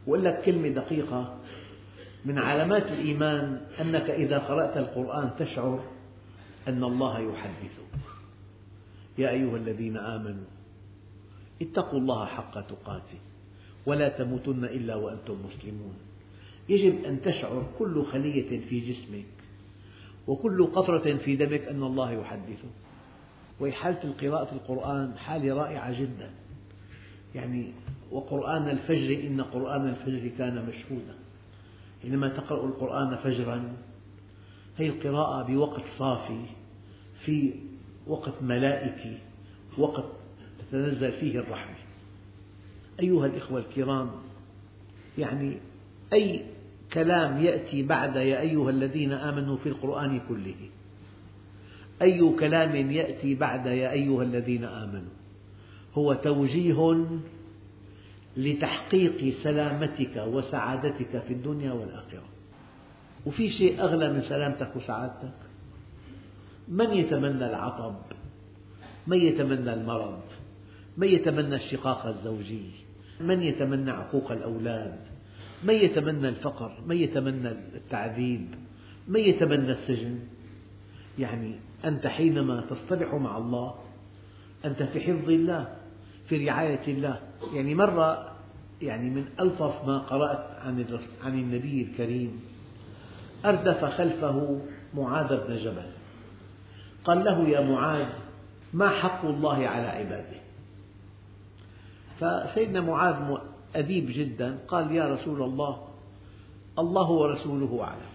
وأقول 0.06 0.24
لك 0.24 0.42
كلمة 0.42 0.68
دقيقة. 0.68 1.34
من 2.24 2.38
علامات 2.38 2.86
الإيمان 2.86 3.60
أنك 3.80 4.10
إذا 4.10 4.38
قرأت 4.38 4.76
القرآن 4.76 5.30
تشعر 5.38 5.91
أن 6.68 6.84
الله 6.84 7.18
يحدثك. 7.18 7.92
يا 9.18 9.30
أيها 9.30 9.56
الذين 9.56 9.96
آمنوا 9.96 10.44
اتقوا 11.62 11.98
الله 11.98 12.26
حق 12.26 12.60
تقاته 12.60 13.18
ولا 13.86 14.08
تموتن 14.08 14.64
إلا 14.64 14.94
وأنتم 14.94 15.36
مسلمون. 15.46 15.94
يجب 16.68 17.04
أن 17.04 17.22
تشعر 17.22 17.66
كل 17.78 18.04
خلية 18.04 18.60
في 18.60 18.80
جسمك 18.80 19.24
وكل 20.26 20.66
قطرة 20.66 21.16
في 21.16 21.36
دمك 21.36 21.60
أن 21.60 21.82
الله 21.82 22.12
يحدثك. 22.12 22.74
وحالة 23.60 24.14
قراءة 24.20 24.54
القرآن 24.54 25.18
حالة 25.18 25.54
رائعة 25.54 26.00
جدا. 26.00 26.30
يعني 27.34 27.72
وقرآن 28.10 28.68
الفجر 28.68 29.26
إن 29.26 29.40
قرآن 29.40 29.88
الفجر 29.88 30.28
كان 30.38 30.66
مشهودا. 30.66 31.14
حينما 32.02 32.28
تقرأ 32.28 32.66
القرآن 32.66 33.16
فجرا 33.16 33.72
هذه 34.78 34.88
القراءة 34.88 35.46
بوقت 35.46 35.82
صافي 35.98 36.40
في 37.24 37.54
وقت 38.06 38.42
ملائكي 38.42 39.18
وقت 39.78 40.04
تتنزل 40.58 41.12
فيه 41.12 41.38
الرحمة. 41.38 41.76
أيها 43.00 43.26
الإخوة 43.26 43.58
الكرام 43.58 44.10
يعني 45.18 45.56
أي 46.12 46.44
كلام 46.92 47.42
يأتي 47.42 47.82
بعد 47.82 48.16
يا 48.16 48.40
أيها 48.40 48.70
الذين 48.70 49.12
آمنوا 49.12 49.56
في 49.56 49.68
القرآن 49.68 50.20
كله. 50.28 50.54
أي 52.02 52.32
كلام 52.40 52.90
يأتي 52.90 53.34
بعد 53.34 53.66
يا 53.66 53.92
أيها 53.92 54.22
الذين 54.22 54.64
آمنوا. 54.64 55.12
هو 55.94 56.14
توجيه 56.14 57.06
لتحقيق 58.36 59.34
سلامتك 59.42 60.16
وسعادتك 60.16 61.22
في 61.28 61.32
الدنيا 61.32 61.72
والآخرة. 61.72 62.31
وفي 63.26 63.50
شيء 63.50 63.82
أغلى 63.82 64.12
من 64.12 64.22
سلامتك 64.22 64.76
وسعادتك. 64.76 65.34
من 66.68 66.90
يتمنى 66.90 67.46
العطب؟ 67.46 67.94
من 69.06 69.18
يتمنى 69.18 69.72
المرض؟ 69.72 70.20
من 70.96 71.08
يتمنى 71.08 71.56
الشقاق 71.56 72.06
الزوجي؟ 72.06 72.70
من 73.20 73.42
يتمنى 73.42 73.90
عقوق 73.90 74.32
الأولاد؟ 74.32 74.96
من 75.64 75.74
يتمنى 75.74 76.28
الفقر؟ 76.28 76.72
من 76.86 76.96
يتمنى 76.96 77.48
التعذيب؟ 77.48 78.48
من 79.08 79.20
يتمنى 79.20 79.72
السجن؟ 79.72 80.18
يعني 81.18 81.54
أنت 81.84 82.06
حينما 82.06 82.60
تصطلح 82.60 83.14
مع 83.14 83.38
الله 83.38 83.74
أنت 84.64 84.82
في 84.82 85.00
حفظ 85.00 85.30
الله 85.30 85.76
في 86.28 86.48
رعاية 86.48 86.88
الله. 86.88 87.20
يعني 87.54 87.74
مرة 87.74 88.32
يعني 88.82 89.10
من 89.10 89.24
ألطف 89.40 89.84
ما 89.86 89.98
قرأت 89.98 90.60
عن 90.60 90.84
عن 91.24 91.38
النبي 91.38 91.82
الكريم. 91.82 92.40
أردف 93.44 93.84
خلفه 93.84 94.60
معاذ 94.94 95.28
بن 95.28 95.56
جبل. 95.56 95.86
قال 97.04 97.24
له 97.24 97.48
يا 97.48 97.60
معاذ 97.60 98.06
ما 98.74 98.88
حق 98.88 99.24
الله 99.24 99.68
على 99.68 99.86
عباده؟ 99.86 100.42
فسيدنا 102.20 102.80
معاذ 102.80 103.38
أديب 103.76 104.06
جدا 104.08 104.58
قال 104.68 104.92
يا 104.92 105.08
رسول 105.08 105.42
الله 105.42 105.88
الله 106.78 107.10
ورسوله 107.10 107.82
أعلم. 107.82 108.12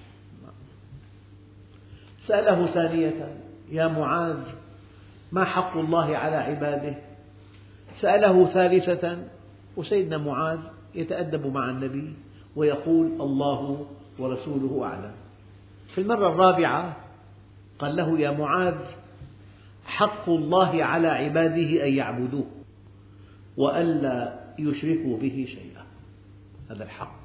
سأله 2.28 2.66
ثانية 2.74 3.38
يا 3.72 3.88
معاذ 3.88 4.40
ما 5.32 5.46
حق 5.46 5.78
الله 5.78 6.18
على 6.18 6.36
عباده؟ 6.36 6.96
سأله 8.02 8.46
ثالثة 8.46 9.18
وسيدنا 9.78 10.18
معاذ 10.18 10.60
يتأدب 10.96 11.54
مع 11.54 11.70
النبي 11.70 12.14
ويقول 12.56 13.06
الله 13.06 13.88
ورسوله 14.20 14.84
أعلم. 14.84 15.12
في 15.96 16.02
المرة 16.02 16.28
الرابعة 16.28 16.98
قال 17.80 17.96
له 17.96 18.20
يا 18.20 18.32
معاذ 18.32 18.78
حق 19.86 20.30
الله 20.30 20.84
على 20.84 21.08
عباده 21.08 21.88
أن 21.88 21.94
يعبدوه 21.94 22.46
وألا 23.58 24.40
يشركوا 24.60 25.18
به 25.18 25.46
شيئا. 25.50 25.86
هذا 26.72 26.84
الحق. 26.84 27.20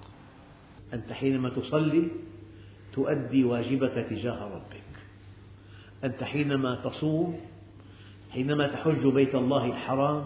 أنت 0.94 1.12
حينما 1.12 1.48
تصلي 1.48 2.08
تؤدي 2.92 3.44
واجبك 3.44 4.06
تجاه 4.10 4.44
ربك. 4.44 4.92
أنت 6.04 6.24
حينما 6.24 6.74
تصوم 6.84 7.40
حينما 8.30 8.66
تحج 8.66 9.06
بيت 9.06 9.34
الله 9.34 9.66
الحرام 9.66 10.24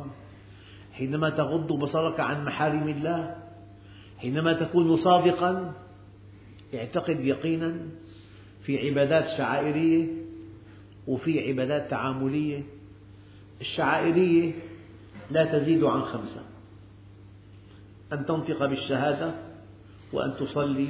حينما 0.93 1.31
تغض 1.31 1.73
بصرك 1.73 2.21
عن 2.21 2.45
محارم 2.45 2.89
الله 2.89 3.37
حينما 4.19 4.53
تكون 4.53 4.97
صادقا 4.97 5.73
اعتقد 6.79 7.25
يقينا 7.25 7.77
في 8.63 8.89
عبادات 8.89 9.39
شعائرية 9.39 10.07
وفي 11.07 11.49
عبادات 11.49 11.91
تعاملية. 11.91 12.63
الشعائرية 13.61 14.53
لا 15.31 15.45
تزيد 15.45 15.85
عن 15.85 16.03
خمسة. 16.03 16.43
أن 18.13 18.27
تنطق 18.27 18.67
بالشهادة 18.67 19.35
وأن 20.13 20.35
تصلي 20.37 20.89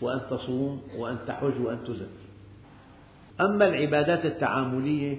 وأن 0.00 0.20
تصوم 0.30 0.82
وأن 0.96 1.18
تحج 1.26 1.60
وأن 1.60 1.84
تزكي. 1.84 2.28
أما 3.40 3.68
العبادات 3.68 4.26
التعاملية 4.26 5.16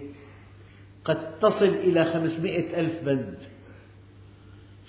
قد 1.06 1.40
تصل 1.40 1.66
إلى 1.66 2.06
خمسمائة 2.06 2.80
ألف 2.80 3.04
بند. 3.04 3.38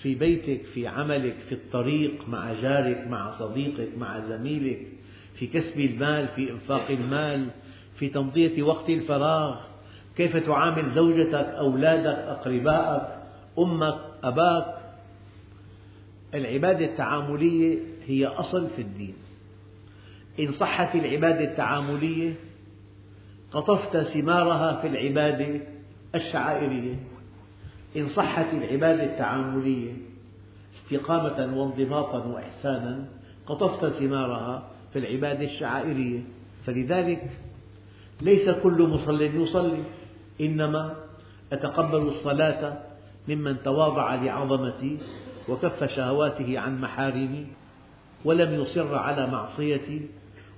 في 0.03 0.14
بيتك 0.14 0.62
في 0.62 0.87
عملك 0.87 1.37
في 1.49 1.55
الطريق 1.55 2.29
مع 2.29 2.53
جارك 2.53 3.07
مع 3.07 3.38
صديقك 3.38 3.99
مع 3.99 4.21
زميلك. 4.29 4.87
في 5.35 5.47
كسب 5.47 5.81
المال 5.81 6.29
في 6.29 6.51
إنفاق 6.51 6.90
المال 6.90 7.49
في 7.97 8.09
تمضية 8.09 8.62
وقت 8.62 8.88
الفراغ. 8.88 9.61
كيف 10.16 10.37
تعامل 10.37 10.90
زوجتك 10.90 11.35
أولادك 11.35 12.19
أقربائك 12.19 13.03
أمك 13.59 13.99
أباك؟ 14.25 14.75
العبادة 16.35 16.85
التعاملية 16.85 17.79
هي 18.07 18.27
أصل 18.27 18.69
في 18.77 18.83
الدين. 18.83 19.14
إن 20.40 20.53
صحت 20.53 20.95
العبادة 20.95 21.45
التعاملية 21.45 22.35
قطفت 23.53 23.97
ثمارها 23.97 24.81
في 24.81 24.87
العبادة 24.87 25.61
الشعائرية. 26.14 26.95
إن 27.97 28.09
صحت 28.09 28.55
العبادة 28.55 29.05
التعاملية 29.05 29.93
استقامة 30.75 31.59
وانضباطا 31.59 32.19
وإحسانا 32.19 33.05
قطفت 33.47 33.87
ثمارها 33.87 34.71
في 34.92 34.98
العبادة 34.98 35.44
الشعائرية. 35.44 36.20
فلذلك 36.66 37.31
ليس 38.20 38.50
كل 38.50 38.83
مصل 38.83 39.22
يصلي 39.22 39.83
إنما 40.40 40.94
أتقبل 41.53 41.98
الصلاة 41.98 42.79
ممن 43.29 43.62
تواضع 43.62 44.14
لعظمتي 44.14 44.98
وكف 45.48 45.85
شهواته 45.85 46.59
عن 46.59 46.81
محارمي 46.81 47.46
ولم 48.24 48.55
يصر 48.55 48.94
على 48.94 49.26
معصيتي 49.26 50.09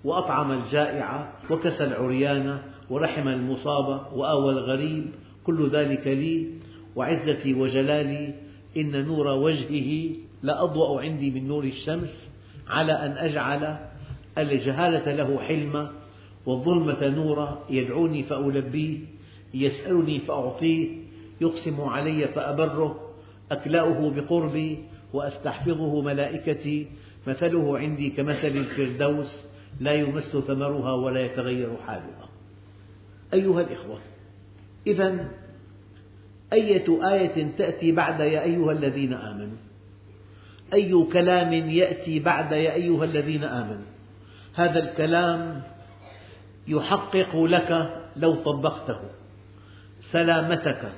وأطعم 0.04 0.52
الجائع 0.52 1.32
وكسى 1.50 1.84
العريان 1.84 2.58
ورحم 2.90 3.28
المصاب 3.28 4.06
وآوى 4.12 4.52
الغريب. 4.52 5.06
كل 5.44 5.70
ذلك 5.70 6.06
لي 6.06 6.46
وعزتي 6.96 7.54
وجلالي 7.54 8.34
إن 8.76 9.04
نور 9.06 9.26
وجهه 9.26 10.16
لأضوأ 10.42 11.00
عندي 11.00 11.30
من 11.30 11.48
نور 11.48 11.64
الشمس 11.64 12.28
على 12.68 12.92
أن 12.92 13.10
أجعل 13.10 13.91
الجهالة 14.38 15.14
له 15.14 15.38
حلما 15.38 15.92
والظلمة 16.46 17.08
نورا 17.08 17.64
يدعوني 17.70 18.22
فألبيه 18.22 18.98
يسألني 19.54 20.20
فأعطيه 20.20 20.88
يقسم 21.40 21.80
علي 21.80 22.28
فأبره 22.28 23.00
أكلأه 23.50 24.10
بقربي 24.10 24.78
وأستحفظه 25.12 26.02
ملائكتي 26.02 26.86
مثله 27.26 27.78
عندي 27.78 28.10
كمثل 28.10 28.46
الفردوس 28.46 29.44
لا 29.80 29.92
يمس 29.92 30.36
ثمرها 30.36 30.92
ولا 30.92 31.20
يتغير 31.20 31.76
حالها. 31.86 32.28
أيها 33.34 33.60
الإخوة 33.60 33.98
إذا 34.86 35.28
أية 36.52 37.12
آية 37.12 37.48
تأتي 37.58 37.92
بعد 37.92 38.20
يا 38.20 38.42
أيها 38.42 38.72
الذين 38.72 39.12
آمنوا؟ 39.12 39.56
أي 40.72 41.04
كلام 41.12 41.52
يأتي 41.52 42.18
بعد 42.18 42.52
يا 42.52 42.74
أيها 42.74 43.04
الذين 43.04 43.44
آمنوا؟ 43.44 43.91
هذا 44.54 44.90
الكلام 44.90 45.62
يحقق 46.68 47.36
لك 47.36 48.02
لو 48.16 48.34
طبقته. 48.34 49.00
سلامتك 50.12 50.92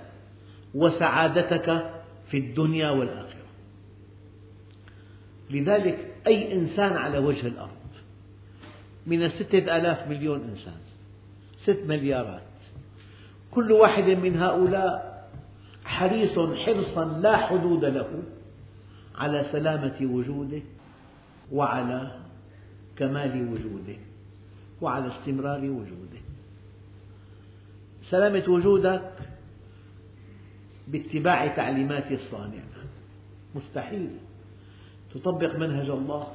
وسعادتك 0.75 1.91
في 2.31 2.39
الدنيا 2.39 2.91
والآخرة. 2.91 3.45
لذلك 5.51 6.15
أي 6.27 6.53
إنسان 6.53 6.93
على 6.93 7.19
وجه 7.19 7.47
الأرض 7.47 7.71
من 9.07 9.23
الستة 9.23 9.77
آلاف 9.77 10.09
مليون 10.09 10.41
إنسان 10.41 10.81
ست 11.63 11.83
مليارات 11.87 12.43
كل 13.51 13.73
واحد 13.73 14.05
من 14.05 14.37
هؤلاء 14.37 15.15
حريص 15.85 16.39
حرصا 16.39 17.05
لا 17.05 17.37
حدود 17.37 17.85
له 17.85 18.23
على 19.15 19.47
سلامة 19.53 19.97
وجوده 20.03 20.63
وعلى 21.53 22.24
كمال 22.97 23.49
وجوده 23.53 23.99
وعلى 24.81 25.09
استمرار 25.09 25.61
وجوده. 25.61 26.21
سلامة 28.11 28.45
وجودك 28.49 29.13
باتباع 30.89 31.47
تعليمات 31.47 32.13
الصانع. 32.13 32.63
مستحيل. 33.55 34.11
تطبق 35.15 35.57
منهج 35.57 35.91
الله 35.91 36.35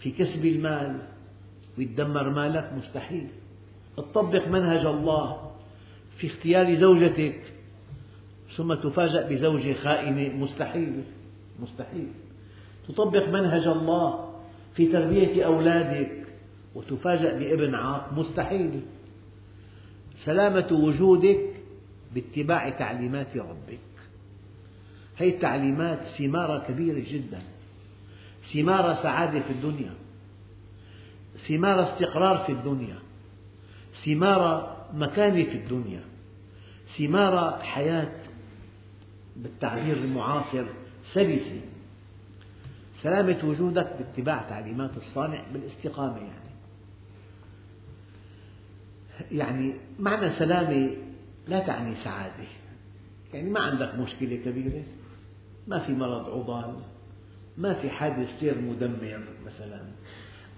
في 0.00 0.10
كسب 0.10 0.44
المال 0.44 0.98
ويتدمر 1.78 2.30
مالك 2.30 2.72
مستحيل. 2.72 3.28
تطبق 3.96 4.48
منهج 4.48 4.86
الله 4.86 5.50
في 6.18 6.26
اختيار 6.26 6.80
زوجتك 6.80 7.40
ثم 8.56 8.74
تفاجأ 8.74 9.28
بزوجة 9.28 9.72
خائنة 9.72 10.36
مستحيل. 10.36 11.02
مستحيل. 11.60 12.08
تطبق 12.88 13.28
منهج 13.28 13.66
الله 13.66 14.33
في 14.76 14.86
تربية 14.86 15.46
أولادك 15.46 16.24
وتفاجأ 16.74 17.38
بابن 17.38 17.74
عاق 17.74 18.12
مستحيل. 18.12 18.80
سلامة 20.24 20.68
وجودك 20.72 21.40
باتباع 22.14 22.70
تعليمات 22.70 23.36
ربك. 23.36 23.78
هذه 25.16 25.28
التعليمات 25.28 25.98
ثمارة 26.18 26.66
كبيرة 26.68 27.04
جدا. 27.10 27.42
ثمار 28.52 28.94
سعادة 29.02 29.40
في 29.40 29.50
الدنيا. 29.50 29.94
ثمار 31.48 31.92
استقرار 31.92 32.38
في 32.38 32.52
الدنيا. 32.52 32.98
ثمار 34.04 34.76
مكانة 34.94 35.44
في 35.44 35.56
الدنيا. 35.56 36.00
ثمار 36.98 37.58
حياة 37.62 38.12
بالتعبير 39.36 39.96
المعاصر 39.96 40.64
سلسة. 41.12 41.60
سلامة 43.04 43.38
وجودك 43.44 43.96
باتباع 43.98 44.42
تعليمات 44.42 44.96
الصانع 44.96 45.44
بالاستقامة 45.52 46.16
يعني. 46.16 46.54
يعني 49.30 49.74
معنى 49.98 50.38
سلامة 50.38 50.90
لا 51.48 51.66
تعني 51.66 51.94
سعادة. 52.04 52.44
يعني 53.34 53.50
ما 53.50 53.60
عندك 53.60 53.94
مشكلة 53.94 54.36
كبيرة. 54.36 54.82
ما 55.68 55.78
في 55.78 55.92
مرض 55.92 56.30
عضال. 56.30 56.74
ما 57.58 57.74
في 57.74 57.90
حادث 57.90 58.28
سير 58.40 58.60
مدمر 58.60 59.20
مثلا. 59.46 59.82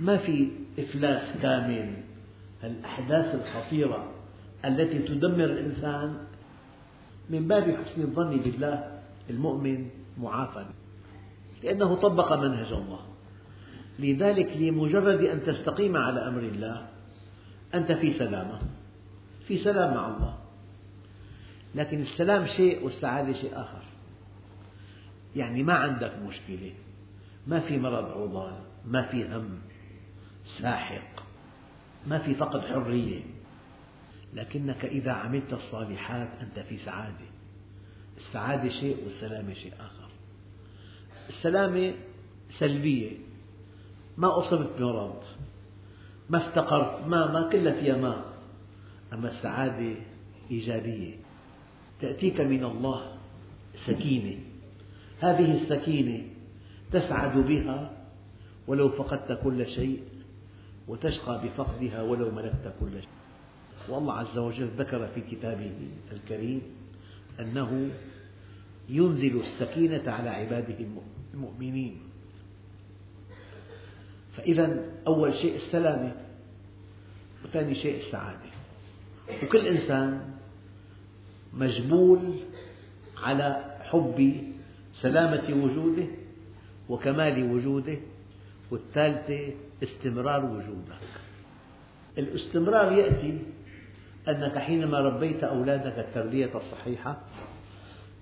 ما 0.00 0.16
في 0.16 0.50
إفلاس 0.78 1.42
كامل. 1.42 1.94
الأحداث 2.64 3.34
الخطيرة 3.34 4.12
التي 4.64 4.98
تدمر 4.98 5.44
الإنسان 5.44 6.16
من 7.30 7.48
باب 7.48 7.62
حسن 7.62 8.02
الظن 8.02 8.36
بالله 8.36 9.00
المؤمن 9.30 9.88
معافى. 10.18 10.64
لأنه 11.62 11.94
طبق 11.94 12.32
منهج 12.32 12.72
الله. 12.72 13.00
لذلك 13.98 14.56
لمجرد 14.56 15.24
أن 15.24 15.44
تستقيم 15.44 15.96
على 15.96 16.28
أمر 16.28 16.40
الله 16.40 16.86
أنت 17.74 17.92
في 17.92 18.18
سلامة 18.18 18.60
في 19.48 19.58
سلام 19.58 19.94
مع 19.94 20.08
الله. 20.08 20.38
لكن 21.74 22.02
السلام 22.02 22.46
شيء 22.46 22.84
والسعادة 22.84 23.32
شيء 23.32 23.60
آخر. 23.60 23.82
يعني 25.36 25.62
ما 25.62 25.74
عندك 25.74 26.12
مشكلة 26.28 26.72
ما 27.46 27.60
في 27.60 27.78
مرض 27.78 28.22
عضال 28.22 28.54
ما 28.84 29.02
في 29.02 29.24
هم 29.24 29.58
ساحق 30.60 31.22
ما 32.06 32.18
في 32.18 32.34
فقد 32.34 32.60
حرية. 32.60 33.22
لكنك 34.34 34.84
إذا 34.84 35.12
عملت 35.12 35.52
الصالحات 35.52 36.28
أنت 36.40 36.58
في 36.58 36.78
سعادة. 36.78 37.26
السعادة 38.16 38.68
شيء 38.68 39.04
والسلامة 39.04 39.54
شيء 39.54 39.72
آخر. 39.74 40.05
السلامة 41.28 41.94
سلبية. 42.58 43.10
ما 44.16 44.38
أصبت 44.38 44.70
بمرض. 44.78 45.22
ما 46.30 46.48
افتقرت. 46.48 47.06
ما 47.06 47.32
ما 47.32 47.50
كلها 47.52 47.80
فيها 47.80 47.96
ما. 47.96 48.24
أما 49.12 49.28
السعادة 49.28 49.94
إيجابية. 50.50 51.14
تأتيك 52.00 52.40
من 52.40 52.64
الله 52.64 53.16
سكينة. 53.86 54.38
هذه 55.20 55.62
السكينة 55.62 56.24
تسعد 56.92 57.38
بها 57.38 57.92
ولو 58.66 58.88
فقدت 58.88 59.40
كل 59.44 59.66
شيء 59.66 60.02
وتشقى 60.88 61.40
بفقدها 61.44 62.02
ولو 62.02 62.30
ملكت 62.30 62.74
كل 62.80 62.92
شيء. 62.92 63.08
والله 63.88 64.12
عز 64.12 64.38
وجل 64.38 64.68
ذكر 64.78 65.06
في 65.06 65.20
كتابه 65.20 65.72
الكريم 66.12 66.62
أنه 67.40 67.90
ينزل 68.88 69.40
السكينة 69.40 70.10
على 70.10 70.30
عباده 70.30 70.78
المؤمنين. 70.80 71.15
فإذا 74.36 74.84
أول 75.06 75.34
شيء 75.34 75.56
السلامة 75.56 76.12
وثاني 77.44 77.74
شيء 77.74 78.06
السعادة. 78.06 78.50
وكل 79.42 79.66
إنسان 79.66 80.30
مجبول 81.52 82.20
على 83.22 83.78
حب 83.80 84.34
سلامة 85.00 85.64
وجوده 85.64 86.06
وكمال 86.88 87.52
وجوده 87.52 87.96
والثالثة 88.70 89.52
استمرار 89.82 90.44
وجودك. 90.44 91.02
الاستمرار 92.18 92.92
يأتي 92.92 93.38
أنك 94.28 94.58
حينما 94.58 94.98
ربيت 94.98 95.44
أولادك 95.44 95.98
التربية 95.98 96.50
الصحيحة 96.54 97.20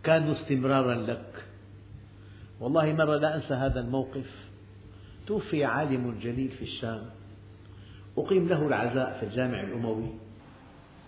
كانوا 0.04 0.34
استمرارا 0.34 0.94
لك. 0.94 1.44
والله 2.64 2.92
مرة 2.92 3.16
لا 3.16 3.34
أنسى 3.34 3.54
هذا 3.54 3.80
الموقف. 3.80 4.48
توفي 5.26 5.64
عالم 5.64 6.18
جليل 6.18 6.48
في 6.48 6.62
الشام. 6.62 7.10
أقيم 8.18 8.48
له 8.48 8.66
العزاء 8.66 9.18
في 9.20 9.26
الجامع 9.26 9.60
الأموي. 9.60 10.10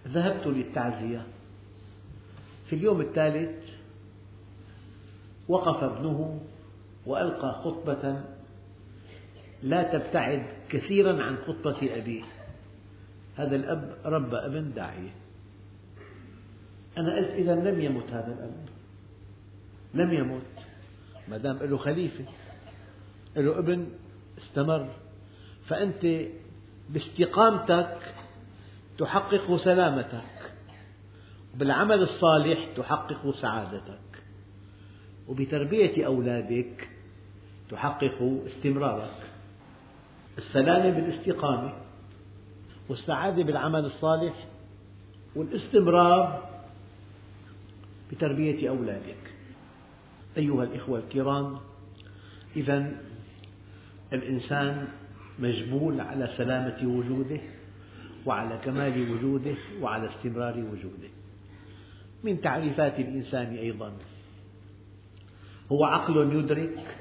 ذهبت 0.08 0.46
للتعزية. 0.46 1.26
في 2.66 2.76
اليوم 2.76 3.00
الثالث 3.00 3.64
وقف 5.48 5.84
ابنه 5.84 6.40
وألقى 7.06 7.52
خطبة 7.64 8.20
لا 9.62 9.98
تبتعد 9.98 10.46
كثيرا 10.68 11.22
عن 11.22 11.36
خطبة 11.36 11.96
أبيه. 11.96 12.24
هذا 13.36 13.56
الأب 13.56 13.96
ربى 14.04 14.36
أبن 14.36 14.72
داعية. 14.74 15.14
أنا 16.98 17.16
قلت 17.16 17.30
إذا 17.30 17.54
لم 17.54 17.80
يمت 17.80 18.10
هذا 18.10 18.32
الأب. 18.32 18.68
لم 19.94 20.12
يمت. 20.12 20.55
ما 21.28 21.36
دام 21.36 21.58
له 21.58 21.76
خليفة 21.76 22.24
له 23.36 23.58
ابن 23.58 23.86
استمر. 24.38 24.88
فأنت 25.66 26.26
باستقامتك 26.88 27.98
تحقق 28.98 29.56
سلامتك 29.56 30.52
بالعمل 31.54 32.02
الصالح 32.02 32.68
تحقق 32.76 33.34
سعادتك 33.40 33.98
وبتربية 35.28 36.06
أولادك 36.06 36.88
تحقق 37.70 38.42
استمرارك. 38.46 39.16
السلامة 40.38 40.90
بالاستقامة 40.90 41.72
والسعادة 42.88 43.42
بالعمل 43.42 43.84
الصالح 43.84 44.46
والاستمرار 45.36 46.48
بتربية 48.12 48.68
أولادك. 48.68 49.35
أيها 50.36 50.64
الإخوة 50.64 50.98
الكرام 50.98 51.58
إذا 52.56 52.92
الإنسان 54.12 54.88
مجبول 55.38 56.00
على 56.00 56.28
سلامة 56.36 56.78
وجوده 56.82 57.40
وعلى 58.26 58.58
كمال 58.64 59.10
وجوده 59.10 59.54
وعلى 59.80 60.08
استمرار 60.10 60.58
وجوده. 60.58 61.08
من 62.24 62.40
تعريفات 62.40 62.98
الإنسان 62.98 63.54
أيضا 63.54 63.92
هو 65.72 65.84
عقل 65.84 66.36
يدرك 66.36 66.96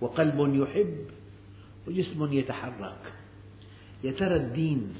وقلب 0.00 0.54
يحب 0.54 0.96
وجسم 1.88 2.32
يتحرك. 2.32 3.12
يا 4.04 4.12
ترى 4.12 4.36
الدين 4.36 4.94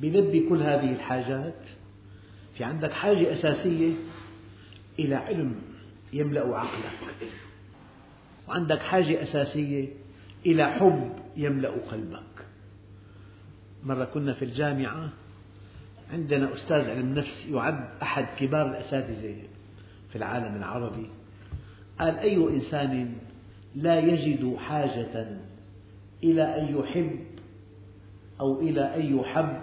بيلبي 0.00 0.48
كل 0.48 0.62
هذه 0.62 0.92
الحاجات؟ 0.92 1.62
في 2.54 2.64
عندك 2.64 2.92
حاجة 2.92 3.34
أساسية 3.34 3.92
إلى 4.98 5.14
علم 5.14 5.54
يملأ 6.12 6.58
عقلك. 6.58 7.30
وعندك 8.48 8.78
حاجة 8.78 9.22
أساسية 9.22 9.88
إلى 10.46 10.66
حب 10.66 11.12
يملأ 11.36 11.70
قلبك. 11.70 12.22
مرة 13.84 14.04
كنا 14.04 14.32
في 14.32 14.44
الجامعة 14.44 15.08
عندنا 16.12 16.54
أستاذ 16.54 16.90
علم 16.90 17.14
نفس 17.14 17.46
يعد 17.50 17.88
أحد 18.02 18.26
كبار 18.38 18.66
الأساتذة 18.66 19.36
في 20.10 20.16
العالم 20.16 20.56
العربي. 20.56 21.10
قال 21.98 22.18
أي 22.18 22.36
إنسان 22.36 23.14
لا 23.74 23.98
يجد 23.98 24.56
حاجة 24.56 25.38
إلى 26.24 26.42
أن 26.42 26.76
يحب 26.78 27.26
أو 28.40 28.60
إلى 28.60 28.96
أن 28.96 29.18
يحب 29.18 29.62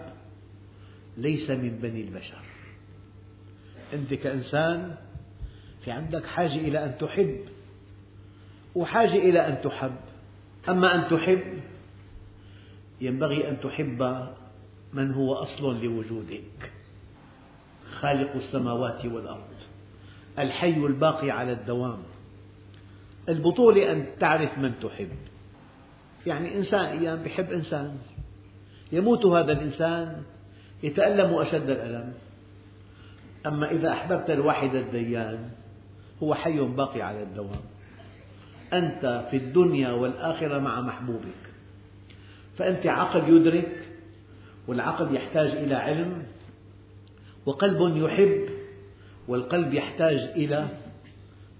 ليس 1.18 1.50
من 1.50 1.80
بني 1.82 2.02
البشر. 2.02 2.42
أنت 3.94 4.14
كإنسان 4.14 4.96
في 5.86 5.92
عندك 5.92 6.26
حاجة 6.26 6.56
إلى 6.56 6.86
أن 6.86 6.98
تحب 6.98 7.40
وحاجة 8.76 9.16
إلى 9.16 9.48
أن 9.48 9.62
تحب. 9.62 9.96
أما 10.70 10.96
أن 10.96 11.10
تحب 11.10 11.62
ينبغي 13.02 13.50
أن 13.50 13.60
تحب 13.60 14.28
من 14.94 15.14
هو 15.14 15.34
أصل 15.34 15.84
لوجودك. 15.84 16.72
خالق 18.00 18.36
السماوات 18.36 19.06
والأرض 19.06 19.54
الحي 20.40 20.78
الباقي 20.78 21.32
على 21.32 21.52
الدوام. 21.52 22.00
البطولة 23.30 23.92
أن 23.92 24.06
تعرف 24.20 24.58
من 24.58 24.80
تحب. 24.80 25.10
يعني 26.26 26.58
إنسان 26.58 26.86
أيام 26.86 27.26
يحب 27.26 27.52
إنسان. 27.52 27.98
يموت 28.92 29.26
هذا 29.26 29.52
الإنسان 29.52 30.24
يتألم 30.84 31.34
أشد 31.34 31.70
الألم. 31.70 32.14
أما 33.46 33.72
إذا 33.72 33.92
أحببت 33.92 34.30
الواحد 34.30 34.76
الديان 34.76 35.50
هو 36.24 36.34
حي 36.34 36.60
باقي 36.60 37.02
على 37.02 37.24
الدوام. 37.24 37.62
أنت 38.74 39.28
في 39.32 39.38
الدنيا 39.38 39.92
والآخرة 39.92 40.60
مع 40.60 40.82
محبوبك. 40.82 41.44
فأنت 42.58 42.88
عقل 42.88 43.34
يدرك 43.36 43.90
والعقل 44.68 45.16
يحتاج 45.16 45.48
إلى 45.48 45.76
علم 45.76 46.24
وقلب 47.46 47.98
يحب 47.98 48.46
والقلب 49.28 49.74
يحتاج 49.74 50.18
إلى 50.18 50.68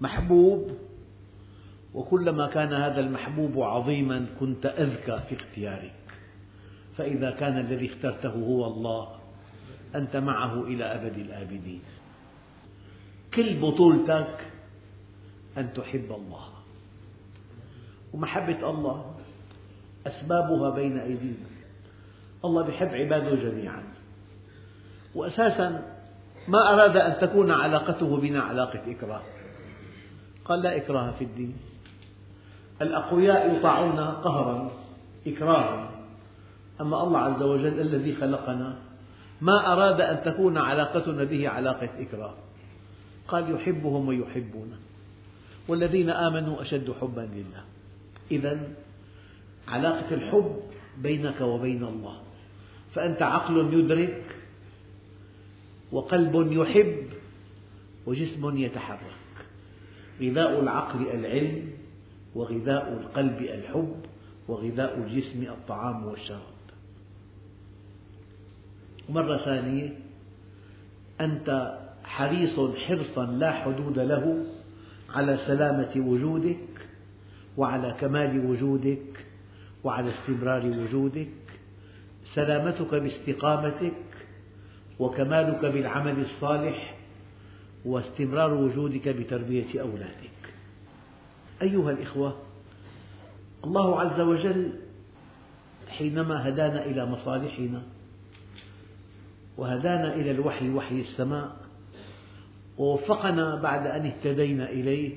محبوب. 0.00 0.70
وكلما 1.94 2.46
كان 2.48 2.72
هذا 2.72 3.00
المحبوب 3.00 3.62
عظيما 3.62 4.26
كنت 4.40 4.66
أذكى 4.66 5.20
في 5.28 5.34
اختيارك. 5.34 5.94
فإذا 6.96 7.30
كان 7.30 7.58
الذي 7.58 7.86
اخترته 7.86 8.30
هو 8.30 8.66
الله 8.66 9.08
أنت 9.94 10.16
معه 10.16 10.62
إلى 10.64 10.84
أبد 10.84 11.18
الآبدين. 11.18 11.80
كل 13.34 13.60
بطولتك 13.60 14.53
أن 15.58 15.72
تحب 15.72 16.06
الله. 16.10 16.44
ومحبة 18.12 18.70
الله 18.70 19.14
أسبابها 20.06 20.70
بين 20.70 20.98
أيدينا. 20.98 21.46
الله 22.44 22.68
يحب 22.68 22.88
عباده 22.88 23.34
جميعا. 23.34 23.82
وأساسا 25.14 25.94
ما 26.48 26.72
أراد 26.72 26.96
أن 26.96 27.20
تكون 27.20 27.50
علاقته 27.50 28.16
بنا 28.16 28.40
علاقة 28.42 28.80
إكراه. 28.90 29.22
قال 30.44 30.62
لا 30.62 30.76
إكراه 30.76 31.10
في 31.10 31.24
الدين. 31.24 31.56
الأقوياء 32.82 33.56
يطاعون 33.56 34.00
قهرا 34.00 34.70
إكراها. 35.26 35.90
أما 36.80 37.02
الله 37.02 37.18
عز 37.18 37.42
وجل 37.42 37.80
الذي 37.80 38.14
خلقنا 38.14 38.76
ما 39.40 39.72
أراد 39.72 40.00
أن 40.00 40.22
تكون 40.24 40.58
علاقتنا 40.58 41.24
به 41.24 41.48
علاقة 41.48 41.88
إكراه. 41.98 42.34
قال 43.28 43.54
يحبهم 43.54 44.08
ويحبونه. 44.08 44.78
والذين 45.68 46.10
آمنوا 46.10 46.62
أشد 46.62 46.92
حبا 47.00 47.20
لله. 47.20 47.64
إذا 48.30 48.68
علاقة 49.68 50.14
الحب 50.14 50.60
بينك 50.98 51.40
وبين 51.40 51.84
الله. 51.84 52.20
فأنت 52.94 53.22
عقل 53.22 53.74
يدرك 53.74 54.36
وقلب 55.92 56.52
يحب 56.52 57.06
وجسم 58.06 58.56
يتحرك. 58.56 59.24
غذاء 60.20 60.60
العقل 60.60 61.08
العلم 61.08 61.70
وغذاء 62.34 62.92
القلب 62.92 63.40
الحب 63.40 63.96
وغذاء 64.48 64.98
الجسم 64.98 65.42
الطعام 65.42 66.04
والشراب. 66.04 66.54
مرة 69.08 69.36
ثانية 69.36 69.92
أنت 71.20 71.78
حريص 72.04 72.60
حرصا 72.60 73.26
لا 73.26 73.52
حدود 73.52 73.98
له 73.98 74.44
على 75.14 75.38
سلامة 75.46 75.92
وجودك 75.96 76.56
وعلى 77.56 77.94
كمال 78.00 78.46
وجودك 78.46 79.26
وعلى 79.84 80.10
استمرار 80.10 80.66
وجودك. 80.66 81.28
سلامتك 82.34 82.94
باستقامتك 82.94 83.92
وكمالك 84.98 85.64
بالعمل 85.64 86.20
الصالح 86.20 86.96
واستمرار 87.84 88.54
وجودك 88.54 89.08
بتربية 89.08 89.80
أولادك. 89.80 90.30
أيها 91.62 91.90
الإخوة 91.90 92.36
الله 93.64 94.00
عز 94.00 94.20
وجل 94.20 94.72
حينما 95.88 96.48
هدانا 96.48 96.84
إلى 96.86 97.06
مصالحنا 97.06 97.82
وهدانا 99.56 100.14
إلى 100.14 100.30
الوحي 100.30 100.70
وحي 100.70 101.00
السماء 101.00 101.63
ووفقنا 102.78 103.56
بعد 103.56 103.86
أن 103.86 104.06
اهتدينا 104.06 104.70
إليه. 104.70 105.12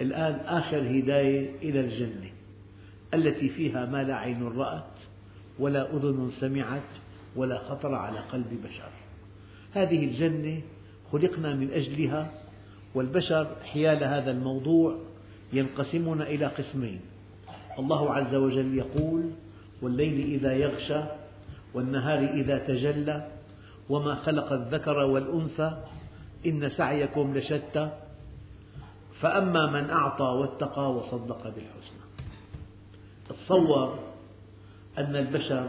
الآن 0.00 0.34
آخر 0.34 0.78
هداية 0.78 1.50
إلى 1.62 1.80
الجنة 1.80 2.30
التي 3.14 3.48
فيها 3.48 3.86
ما 3.86 4.02
لا 4.02 4.16
عين 4.16 4.48
رأت 4.56 4.98
ولا 5.58 5.96
أذن 5.96 6.30
سمعت 6.40 6.90
ولا 7.36 7.58
خطر 7.58 7.94
على 7.94 8.18
قلب 8.18 8.60
بشر. 8.64 8.90
هذه 9.74 10.04
الجنة 10.04 10.60
خلقنا 11.12 11.54
من 11.54 11.70
أجلها 11.70 12.30
والبشر 12.94 13.56
حيال 13.64 14.04
هذا 14.04 14.30
الموضوع 14.30 14.98
ينقسمون 15.52 16.22
إلى 16.22 16.46
قسمين. 16.46 17.00
الله 17.78 18.14
عز 18.14 18.34
وجل 18.34 18.74
يقول 18.74 19.30
والليل 19.82 20.34
إذا 20.34 20.52
يغشى 20.52 21.00
والنهار 21.74 22.18
إذا 22.18 22.58
تجلى 22.58 23.28
وما 23.88 24.14
خلق 24.14 24.52
الذكر 24.52 24.98
والأنثى 24.98 25.76
إن 26.46 26.68
سعيكم 26.68 27.36
لشتى. 27.36 27.90
فأما 29.20 29.70
من 29.70 29.90
أعطى 29.90 30.24
واتقى 30.24 30.92
وصدق 30.92 31.44
بالحسنى. 31.44 32.02
تصور 33.28 33.98
أن 34.98 35.16
البشر 35.16 35.68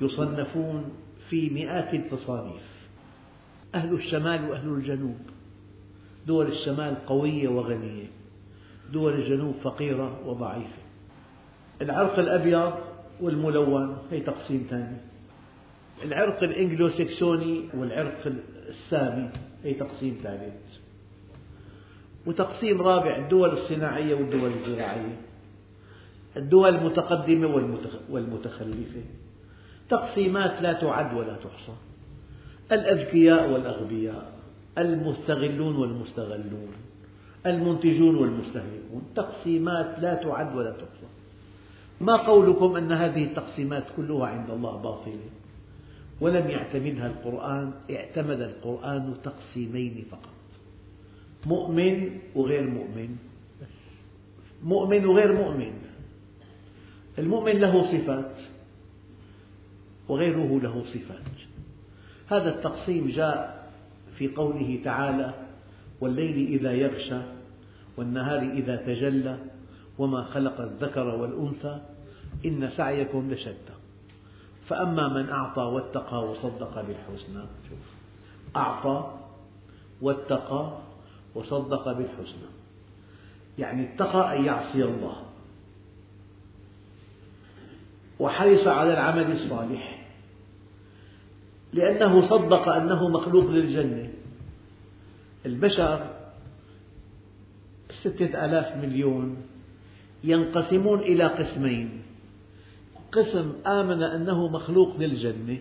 يصنفون 0.00 0.90
في 1.28 1.50
مئات 1.50 1.94
التصانيف. 1.94 2.88
أهل 3.74 3.94
الشمال 3.94 4.50
وأهل 4.50 4.68
الجنوب. 4.68 5.18
دول 6.26 6.46
الشمال 6.46 7.06
قوية 7.06 7.48
وغنية. 7.48 8.06
دول 8.92 9.14
الجنوب 9.14 9.54
فقيرة 9.54 10.28
وضعيفة. 10.28 10.82
العرق 11.82 12.18
الأبيض 12.18 12.74
والملون 13.20 13.98
هي 14.10 14.20
تقسيم 14.20 14.66
ثاني. 14.70 14.96
العرق 16.04 16.42
الإنجلو 16.42 16.88
سكسوني 16.88 17.68
والعرق 17.74 18.32
السامي. 18.68 19.30
هي 19.64 19.74
تقسيم 19.74 20.20
ثالث. 20.22 20.78
وتقسيم 22.26 22.82
رابع 22.82 23.16
الدول 23.16 23.50
الصناعية 23.50 24.14
والدول 24.14 24.52
الزراعية. 24.52 25.16
الدول 26.36 26.74
المتقدمة 26.74 27.46
والمتخلفة. 28.10 29.02
تقسيمات 29.90 30.62
لا 30.62 30.72
تعد 30.72 31.16
ولا 31.16 31.36
تحصى. 31.36 31.72
الأذكياء 32.72 33.50
والأغبياء. 33.50 34.32
المستغلون 34.78 35.76
والمستغلون. 35.76 36.72
المنتجون 37.46 38.16
والمستهلكون. 38.16 39.02
تقسيمات 39.16 39.98
لا 39.98 40.14
تعد 40.14 40.56
ولا 40.56 40.70
تحصى. 40.70 41.08
ما 42.00 42.16
قولكم 42.16 42.76
أن 42.76 42.92
هذه 42.92 43.24
التقسيمات 43.24 43.84
كلها 43.96 44.26
عند 44.26 44.50
الله 44.50 44.76
باطلة؟ 44.76 45.30
ولم 46.20 46.50
يعتمدها 46.50 47.06
القرآن 47.06 47.72
اعتمد 47.90 48.40
القرآن 48.40 49.14
تقسيمين 49.24 50.04
فقط. 50.10 50.34
مؤمن 51.46 52.18
وغير 52.34 52.70
مؤمن. 52.70 53.16
مؤمن 54.64 55.06
وغير 55.06 55.32
مؤمن. 55.32 55.72
المؤمن 57.18 57.52
له 57.52 57.98
صفات 57.98 58.34
وغيره 60.08 60.60
له 60.62 60.84
صفات. 60.84 61.36
هذا 62.30 62.54
التقسيم 62.54 63.08
جاء 63.08 63.70
في 64.18 64.28
قوله 64.28 64.80
تعالى 64.84 65.34
والليل 66.00 66.48
إذا 66.48 66.72
يغشى 66.72 67.20
والنهار 67.96 68.38
إذا 68.38 68.76
تجلى 68.76 69.38
وما 69.98 70.22
خلق 70.22 70.60
الذكر 70.60 71.06
والأنثى 71.06 71.80
إن 72.46 72.70
سعيكم 72.76 73.30
لشتى 73.30 73.77
فأما 74.68 75.08
من 75.08 75.30
أعطى 75.30 75.62
واتقى 75.62 76.28
وصدق 76.28 76.80
بالحسنى 76.80 77.44
أعطى 78.56 79.14
واتقى 80.02 80.72
وصدق 81.34 81.92
بالحسنى. 81.92 82.48
يعني 83.58 83.94
اتقى 83.94 84.38
أن 84.38 84.44
يعصي 84.44 84.84
الله. 84.84 85.22
وحرص 88.20 88.66
على 88.66 88.92
العمل 88.92 89.32
الصالح. 89.32 90.06
لأنه 91.72 92.28
صدق 92.28 92.68
أنه 92.68 93.08
مخلوق 93.08 93.50
للجنة. 93.50 94.10
البشر 95.46 96.10
ستة 98.00 98.44
آلاف 98.44 98.76
مليون 98.76 99.36
ينقسمون 100.24 101.00
إلى 101.00 101.24
قسمين. 101.24 101.97
قسم 103.12 103.52
آمن 103.66 104.02
أنه 104.02 104.48
مخلوق 104.48 104.96
للجنة 104.98 105.58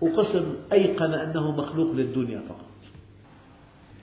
وقسم 0.00 0.54
أيقن 0.72 1.14
أنه 1.14 1.50
مخلوق 1.50 1.92
للدنيا 1.92 2.40
فقط. 2.48 2.66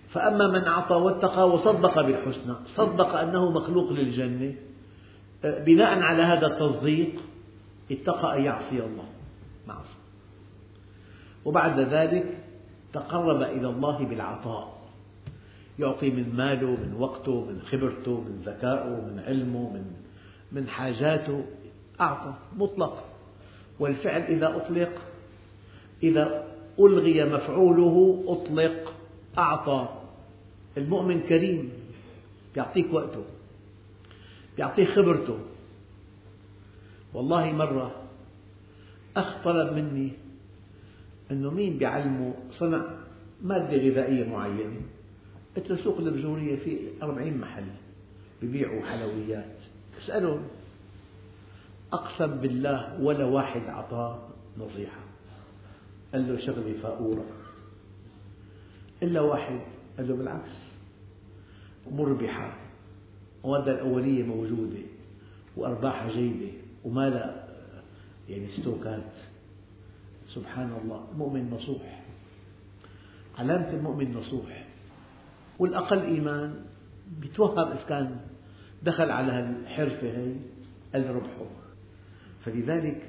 فأما 0.09 0.47
من 0.47 0.67
أعطى 0.67 0.95
واتقى 0.95 1.49
وصدق 1.49 2.01
بالحسنى 2.01 2.55
صدق 2.65 3.15
أنه 3.15 3.51
مخلوق 3.51 3.91
للجنة 3.91 4.55
بناء 5.43 5.99
على 5.99 6.23
هذا 6.23 6.47
التصديق 6.47 7.21
اتقى 7.91 8.37
أن 8.37 8.43
يعصي 8.43 8.79
الله. 8.79 9.05
معصية 9.67 10.03
وبعد 11.45 11.79
ذلك 11.79 12.37
تقرب 12.93 13.41
إلى 13.41 13.69
الله 13.69 14.05
بالعطاء. 14.05 14.83
يعطي 15.79 16.09
من 16.09 16.35
ماله 16.35 16.67
من 16.67 16.95
وقته 16.99 17.45
من 17.45 17.61
خبرته 17.61 18.21
من 18.21 18.41
ذكائه 18.45 18.89
من 18.89 19.23
علمه 19.27 19.73
من 19.73 19.85
من 20.51 20.67
حاجاته. 20.67 21.45
أعطى 22.01 22.33
مطلق. 22.57 23.05
والفعل 23.79 24.21
إذا 24.21 24.55
أطلق 24.55 25.01
إذا 26.03 26.47
ألغي 26.79 27.23
مفعوله 27.23 28.23
أطلق 28.27 28.93
أعطى. 29.37 29.89
المؤمن 30.77 31.19
كريم 31.19 31.71
يعطيك 32.57 32.93
وقته 32.93 33.23
يعطيك 34.57 34.89
خبرته. 34.89 35.39
والله 37.13 37.51
مرة 37.51 37.95
أخ 39.17 39.43
طلب 39.43 39.73
مني 39.73 40.11
أنه 41.31 41.51
مين 41.51 41.77
بيعلمه؟ 41.77 42.33
صنع 42.51 42.85
مادة 43.41 43.77
غذائية 43.77 44.29
معينة. 44.29 44.81
قلت 45.57 45.69
له 45.69 45.83
سوق 45.83 45.97
البجورية 45.97 46.55
في 46.55 46.77
أربعين 47.03 47.37
محل 47.37 47.65
ببيعوا 48.41 48.81
حلويات. 48.81 49.55
اسألهم. 50.03 50.41
أقسم 51.93 52.41
بالله 52.41 53.01
ولا 53.01 53.25
واحد 53.25 53.61
أعطاه 53.61 54.19
نصيحة. 54.57 54.99
قال 56.13 56.27
له 56.27 56.45
شغلة 56.45 56.73
فاؤورة 56.83 57.25
إلا 59.03 59.21
واحد. 59.21 59.59
قال 59.97 60.07
له 60.07 60.15
بالعكس. 60.15 60.55
مربحة 61.91 62.57
المواد 63.43 63.69
الأولية 63.69 64.23
موجودة. 64.23 64.83
وأرباحها 65.57 66.11
جيدة. 66.11 66.51
وما 66.85 67.09
لا 67.09 67.43
يعني 68.29 68.47
ستوكات 68.47 69.11
سبحان 70.27 70.77
الله. 70.83 71.07
مؤمن 71.17 71.49
نصوح. 71.51 72.03
علامة 73.37 73.69
المؤمن 73.69 74.17
نصوح. 74.17 74.65
والأقل 75.59 76.01
إيمان. 76.01 76.65
بيتوهم 77.21 77.59
إذا 77.59 77.83
كان 77.89 78.19
دخل 78.83 79.11
على 79.11 79.39
الحرفة 79.39 80.07
هي 80.07 80.33
قال 80.93 81.15
ربحه. 81.15 81.62
فلذلك 82.45 83.01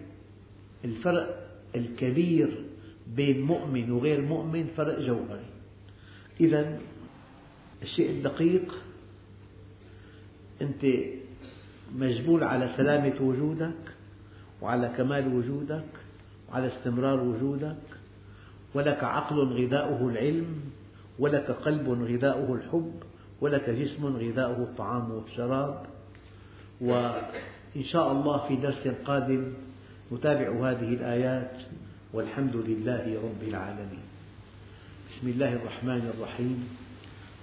الفرق 0.84 1.48
الكبير 1.74 2.64
بين 3.16 3.40
مؤمن 3.42 3.90
وغير 3.90 4.20
مؤمن 4.20 4.66
فرق 4.76 5.00
جوهري. 5.00 5.46
إذا 6.40 6.78
الشيء 7.82 8.10
الدقيق 8.10 8.74
أنت 10.62 10.86
مجبول 11.96 12.44
على 12.44 12.70
سلامة 12.76 13.14
وجودك 13.20 13.74
وعلى 14.62 14.94
كمال 14.96 15.34
وجودك 15.34 15.84
وعلى 16.48 16.66
استمرار 16.66 17.20
وجودك 17.20 17.76
ولك 18.74 19.04
عقل 19.04 19.36
غذاؤه 19.36 20.08
العلم 20.08 20.60
ولك 21.18 21.50
قلب 21.50 21.88
غذاؤه 21.88 22.54
الحب 22.54 22.92
ولك 23.40 23.70
جسم 23.70 24.06
غذاؤه 24.06 24.62
الطعام 24.62 25.10
والشراب 25.10 25.86
وإن 27.74 27.84
شاء 27.84 28.12
الله 28.12 28.48
في 28.48 28.56
درس 28.56 28.88
قادم 29.04 29.52
نتابع 30.12 30.70
هذه 30.70 30.94
الآيات 30.94 31.50
والحمد 32.12 32.56
لله 32.56 33.18
رب 33.24 33.48
العالمين 33.48 34.06
بسم 35.10 35.28
الله 35.28 35.52
الرحمن 35.52 36.12
الرحيم 36.14 36.68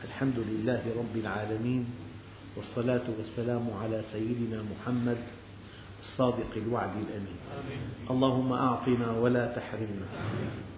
الحمد 0.03 0.39
لله 0.39 0.81
رب 0.97 1.15
العالمين 1.15 1.85
والصلاة 2.57 3.01
والسلام 3.17 3.65
على 3.83 4.01
سيدنا 4.11 4.63
محمد 4.63 5.17
الصادق 6.01 6.51
الوعد 6.57 6.89
الأمين. 6.89 7.39
اللهم 8.09 8.51
أعطنا 8.51 9.11
ولا 9.11 9.45
تحرمنا. 9.55 10.07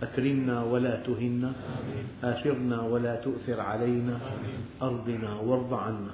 أكرمنا 0.04 0.64
ولا 0.64 0.96
تهنا. 0.96 1.54
آثرنا 2.24 2.82
ولا 2.82 3.16
تؤثر 3.16 3.60
علينا 3.60 4.20
أرضنا 4.82 5.32
وارض 5.36 5.74
عنا 5.74 6.14